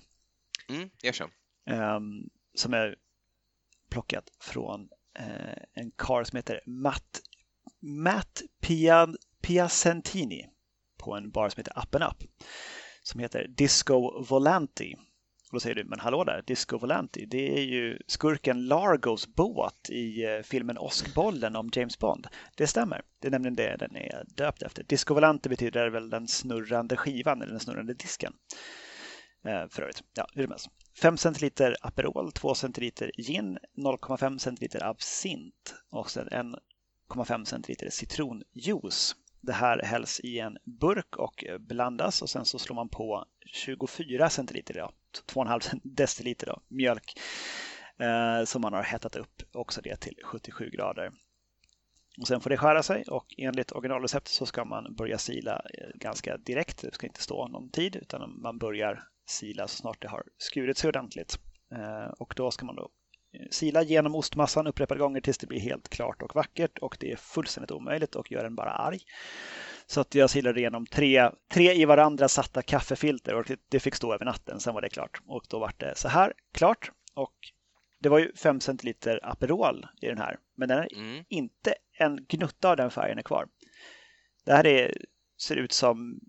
[0.68, 1.24] Mm, gör så.
[1.70, 2.96] Um, som är
[3.90, 4.80] plockat från
[5.20, 7.20] uh, en karl som heter Matt,
[7.80, 9.08] Matt Pia,
[9.42, 10.48] Piacentini
[10.98, 12.24] på en bar som heter Up and Up
[13.02, 14.94] som heter Disco Volanti.
[15.52, 19.90] Och då säger du, men hallå där, Disco Volanti, det är ju skurken Largos båt
[19.90, 22.26] i eh, filmen Åskbollen om James Bond.
[22.56, 24.82] Det stämmer, det är nämligen det den är döpt efter.
[24.84, 28.32] Disco Volanti betyder väl den snurrande skivan eller den snurrande disken.
[29.44, 30.68] Eh, för övrigt, ja, hur som helst.
[31.02, 39.16] 5 centiliter Aperol, 2 centiliter gin, 0,5 centiliter absint och sen 1,5 centiliter citronjuice.
[39.42, 44.30] Det här hälls i en burk och blandas och sen så slår man på 24
[44.30, 44.74] centiliter,
[45.34, 47.20] 2,5 deciliter då, mjölk
[47.98, 51.12] eh, som man har hettat upp, också det till 77 grader.
[52.20, 55.88] Och sen får det skära sig och enligt originalreceptet så ska man börja sila eh,
[55.94, 56.82] ganska direkt.
[56.82, 60.78] Det ska inte stå någon tid utan man börjar sila så snart det har skurit
[60.78, 61.38] sig ordentligt.
[61.72, 62.90] Eh, och då ska man då
[63.50, 67.16] sila genom ostmassan upprepade gånger tills det blir helt klart och vackert och det är
[67.16, 69.00] fullständigt omöjligt och gör en bara arg.
[69.86, 74.14] Så att jag silade igenom tre, tre i varandra satta kaffefilter och det fick stå
[74.14, 74.60] över natten.
[74.60, 76.90] Sen var det klart och då var det så här klart.
[77.14, 77.34] Och
[78.00, 81.24] det var ju 5 centiliter Aperol i den här, men den är mm.
[81.28, 83.48] inte en gnutta av den färgen är kvar.
[84.44, 84.94] Det här är,
[85.42, 86.20] ser ut som,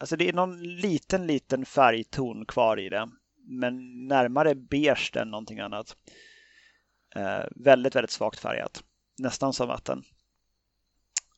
[0.00, 3.08] alltså det är någon liten, liten färgton kvar i det
[3.46, 5.96] men närmare beige än någonting annat.
[7.16, 8.84] Eh, väldigt, väldigt svagt färgat.
[9.18, 10.04] Nästan som vatten.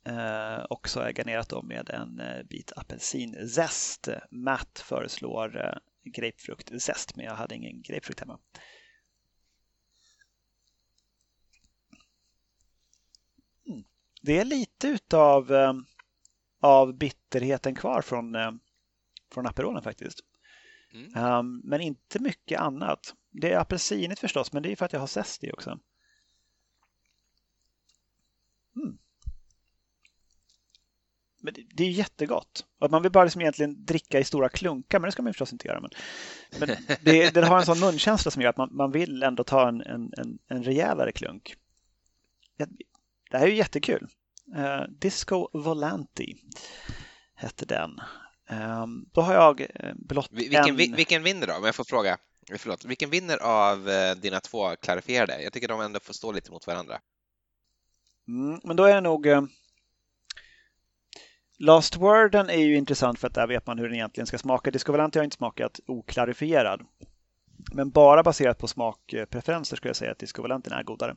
[0.04, 4.08] Eh, också jag garnerat dem med en eh, bit apelsinzest.
[4.30, 8.38] Matt föreslår eh, grapefruktzest, men jag hade ingen grapefrukt hemma.
[13.66, 13.84] Mm.
[14.22, 15.72] Det är lite utav eh,
[16.60, 18.52] av bitterheten kvar från, eh,
[19.32, 20.20] från Aperolen faktiskt.
[20.92, 21.24] Mm.
[21.24, 23.14] Um, men inte mycket annat.
[23.30, 25.78] Det är apelsinigt förstås, men det är för att jag har zest i också.
[28.76, 28.98] Mm.
[31.40, 32.66] Men det, det, är jättegott.
[32.78, 35.52] Och man vill bara liksom egentligen dricka i stora klunkar, men det ska man förstås
[35.52, 35.80] inte göra.
[35.80, 35.90] Men,
[36.58, 36.68] men
[37.02, 39.80] det, det, har en sån munkänsla som gör att man, man vill ändå ta en,
[39.80, 41.56] en, en, en rejälare klunk.
[43.30, 44.08] Det här är ju jättekul.
[44.56, 46.34] Uh, Disco Volanti
[47.34, 48.00] hette den.
[48.50, 50.76] Um, då har jag eh, blott vilken, en...
[50.76, 52.18] vilken vinner då, om jag får fråga?
[52.56, 55.42] Förlåt, vilken vinner av eh, dina två klarifierade?
[55.42, 57.00] Jag tycker de ändå får stå lite mot varandra.
[58.28, 59.42] Mm, men då är det nog eh,
[61.58, 64.70] Last Worden är ju intressant för att där vet man hur den egentligen ska smaka.
[64.70, 66.86] Discovalant har jag inte smakat oklarifierad.
[67.72, 71.16] Men bara baserat på smakpreferenser skulle jag säga att Discovalanten är godare.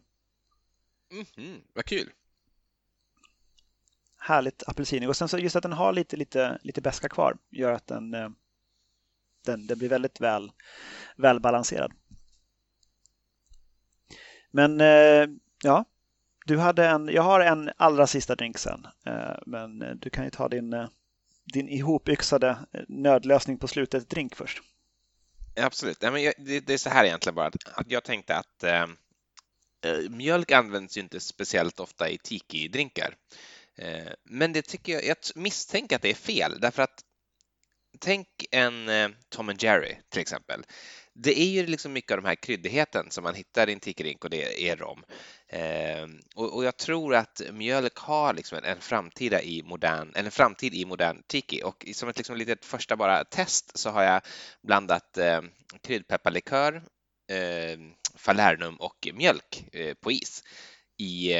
[1.12, 2.12] Mm -hmm, vad kul!
[4.24, 7.72] Härligt apelsinig och sen så just att den har lite, lite, lite beska kvar gör
[7.72, 8.30] att den, eh,
[9.46, 10.52] den, den blir väldigt väl,
[11.16, 11.92] välbalanserad.
[14.52, 15.28] Men eh,
[15.64, 15.86] ja,
[16.46, 20.30] du hade en, jag har en allra sista drink sen, eh, men du kan ju
[20.30, 20.88] ta din,
[21.54, 22.58] din ihopyxade
[22.88, 24.62] nödlösning på slutet drink först.
[25.56, 26.00] Absolut.
[26.00, 28.64] det, är så här egentligen bara att jag tänkte att
[30.10, 33.16] mjölk används ju inte speciellt ofta i tiki-drinkar.
[33.78, 37.04] Eh, men det tycker jag, jag misstänker att det är fel därför att
[38.00, 40.64] tänk en eh, Tom and Jerry till exempel.
[41.14, 44.24] Det är ju liksom mycket av de här kryddigheten som man hittar i en tikerink
[44.24, 45.04] och det är rom.
[45.48, 50.86] Eh, och, jag tror att mjölk har liksom en, framtida i modern, en framtid i
[50.86, 54.22] modern tiki och som ett liksom litet första bara test så har jag
[54.62, 55.42] blandat eh,
[55.84, 56.84] kryddpepparlikör,
[58.16, 59.66] falernum och mjölk
[60.02, 60.44] på is
[60.98, 61.34] i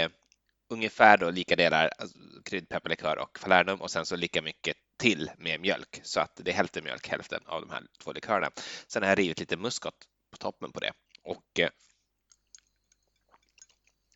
[0.72, 5.62] ungefär då lika delar alltså kryddpepparlikör och falernum och sen så lika mycket till med
[5.62, 8.52] mjölk så att det är hälften mjölk, hälften av de här två likörerna.
[8.88, 9.96] Sen har jag rivit lite muskot
[10.32, 10.92] på toppen på det
[11.24, 11.70] och eh,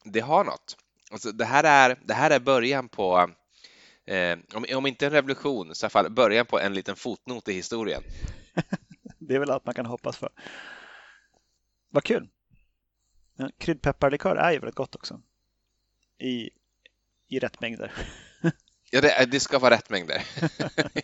[0.04, 0.78] det har något.
[1.12, 3.30] Alltså det, här är, det här är början på,
[4.06, 7.48] eh, om, om inte en revolution, så i alla fall början på en liten fotnot
[7.48, 8.04] i historien.
[9.20, 10.30] det är väl allt man kan hoppas för.
[11.90, 12.30] Vad kul!
[13.58, 15.22] kryddpepparlikör är ju väldigt gott också.
[16.20, 16.50] I,
[17.30, 17.92] i rätt mängder.
[18.92, 20.24] Ja, det, det ska vara rätt mängder.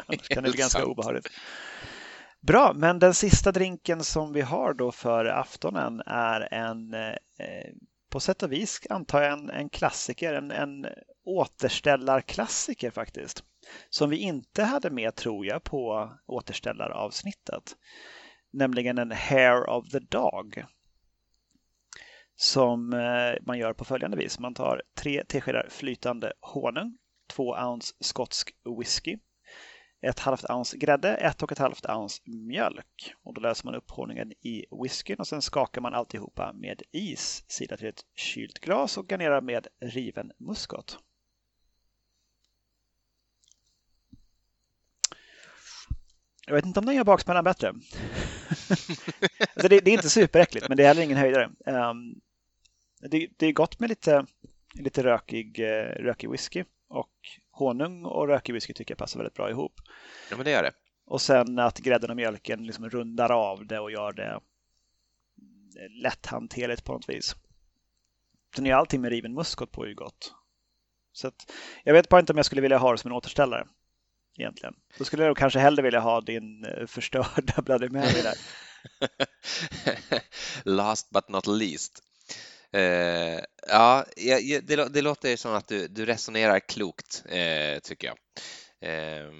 [0.07, 1.27] Annars kan det bli ganska obehagligt.
[2.39, 7.73] Bra, men den sista drinken som vi har då för aftonen är en eh,
[8.09, 10.85] på sätt och vis antar jag en, en klassiker, en, en
[11.25, 13.43] återställarklassiker faktiskt.
[13.89, 17.75] Som vi inte hade med tror jag på återställaravsnittet.
[18.53, 20.63] Nämligen en Hair of the Dog.
[22.41, 24.39] Som eh, man gör på följande vis.
[24.39, 26.97] Man tar tre teskedar flytande honung,
[27.29, 29.17] två ounce skotsk whisky,
[30.01, 33.13] ett halvt ounce grädde, ett och ett halvt ounce mjölk.
[33.23, 37.45] Och då löser man upp honungen i whiskyn och sen skakar man alltihopa med is,
[37.47, 40.99] sida till ett kylt glas och garnerar med riven muskot.
[46.47, 47.67] Jag vet inte om den gör baksmällan bättre.
[49.53, 51.51] alltså det, det, är inte superäckligt, men det är heller ingen höjdare.
[51.65, 52.21] Um,
[53.09, 54.25] det, det, är gott med lite,
[54.73, 56.63] lite rökig, uh, rökig whisky.
[56.87, 57.11] Och
[57.51, 59.73] honung och rökig whisky tycker jag passar väldigt bra ihop.
[60.29, 60.71] Ja, men det gör det.
[61.05, 64.39] Och sen att grädden och mjölken liksom rundar av det och gör det
[65.89, 67.35] lätthanterligt på något vis.
[68.55, 70.33] Sen är allting med riven muskot på ju gott.
[71.11, 71.51] Så att,
[71.83, 73.67] jag vet bara inte om jag skulle vilja ha det som en återställare.
[74.37, 74.75] Egentligen.
[74.97, 78.35] Då skulle jag kanske hellre vilja ha din eh, förstörda Bloody Mary där.
[80.63, 82.03] Last but not least.
[82.73, 84.05] Eh, ja,
[84.63, 88.17] det, det låter som att du, du resonerar klokt, eh, tycker jag.
[88.89, 89.31] Eh,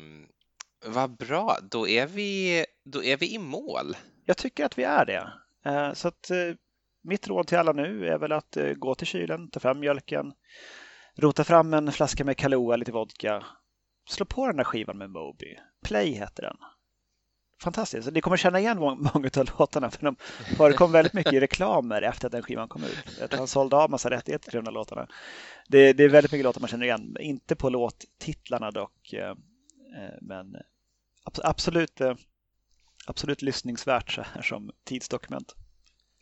[0.86, 3.98] vad bra, då är, vi, då är vi i mål.
[4.26, 5.34] Jag tycker att vi är det.
[5.66, 6.56] Eh, så att eh,
[7.04, 10.34] mitt råd till alla nu är väl att eh, gå till kylen, ta fram mjölken,
[11.16, 13.46] rota fram en flaska med Kahlua, lite vodka,
[14.10, 15.58] slå på den där skivan med Moby.
[15.86, 16.58] Play heter den
[17.62, 18.12] fantastiskt.
[18.12, 20.16] Ni kommer känna igen många av låtarna för de
[20.58, 23.34] förekom väldigt mycket i reklamer efter att den skivan kom ut.
[23.34, 25.08] Han sålde av massa rättigheter till de där låtarna.
[25.68, 29.14] Det, det, är väldigt mycket låtar man känner igen, inte på låttitlarna dock.
[29.14, 30.56] Eh, eh, men
[31.44, 32.16] absolut, eh,
[33.08, 35.56] absolut lyssningsvärt så här som tidsdokument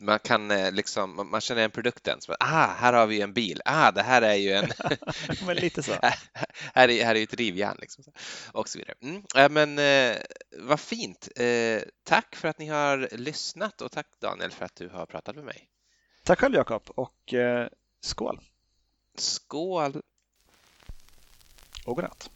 [0.00, 2.20] man kan eh, liksom, man känner igen produkten.
[2.20, 3.60] Så, ah, här har vi en bil.
[3.64, 4.68] Ah, det här är ju en...
[5.46, 5.92] men lite så.
[6.74, 8.04] här, är, här är ett rivjärn liksom.
[8.52, 8.94] Och så vidare.
[9.02, 9.22] Mm.
[9.36, 10.16] Äh, men eh,
[10.58, 11.28] vad fint.
[11.36, 15.36] Eh, tack för att ni har lyssnat och tack Daniel för att du har pratat
[15.36, 15.68] med mig.
[16.24, 17.68] Tack själv Jakob och eh,
[18.00, 18.40] skål.
[19.18, 20.02] Skål.
[21.84, 22.30] Och godnatt.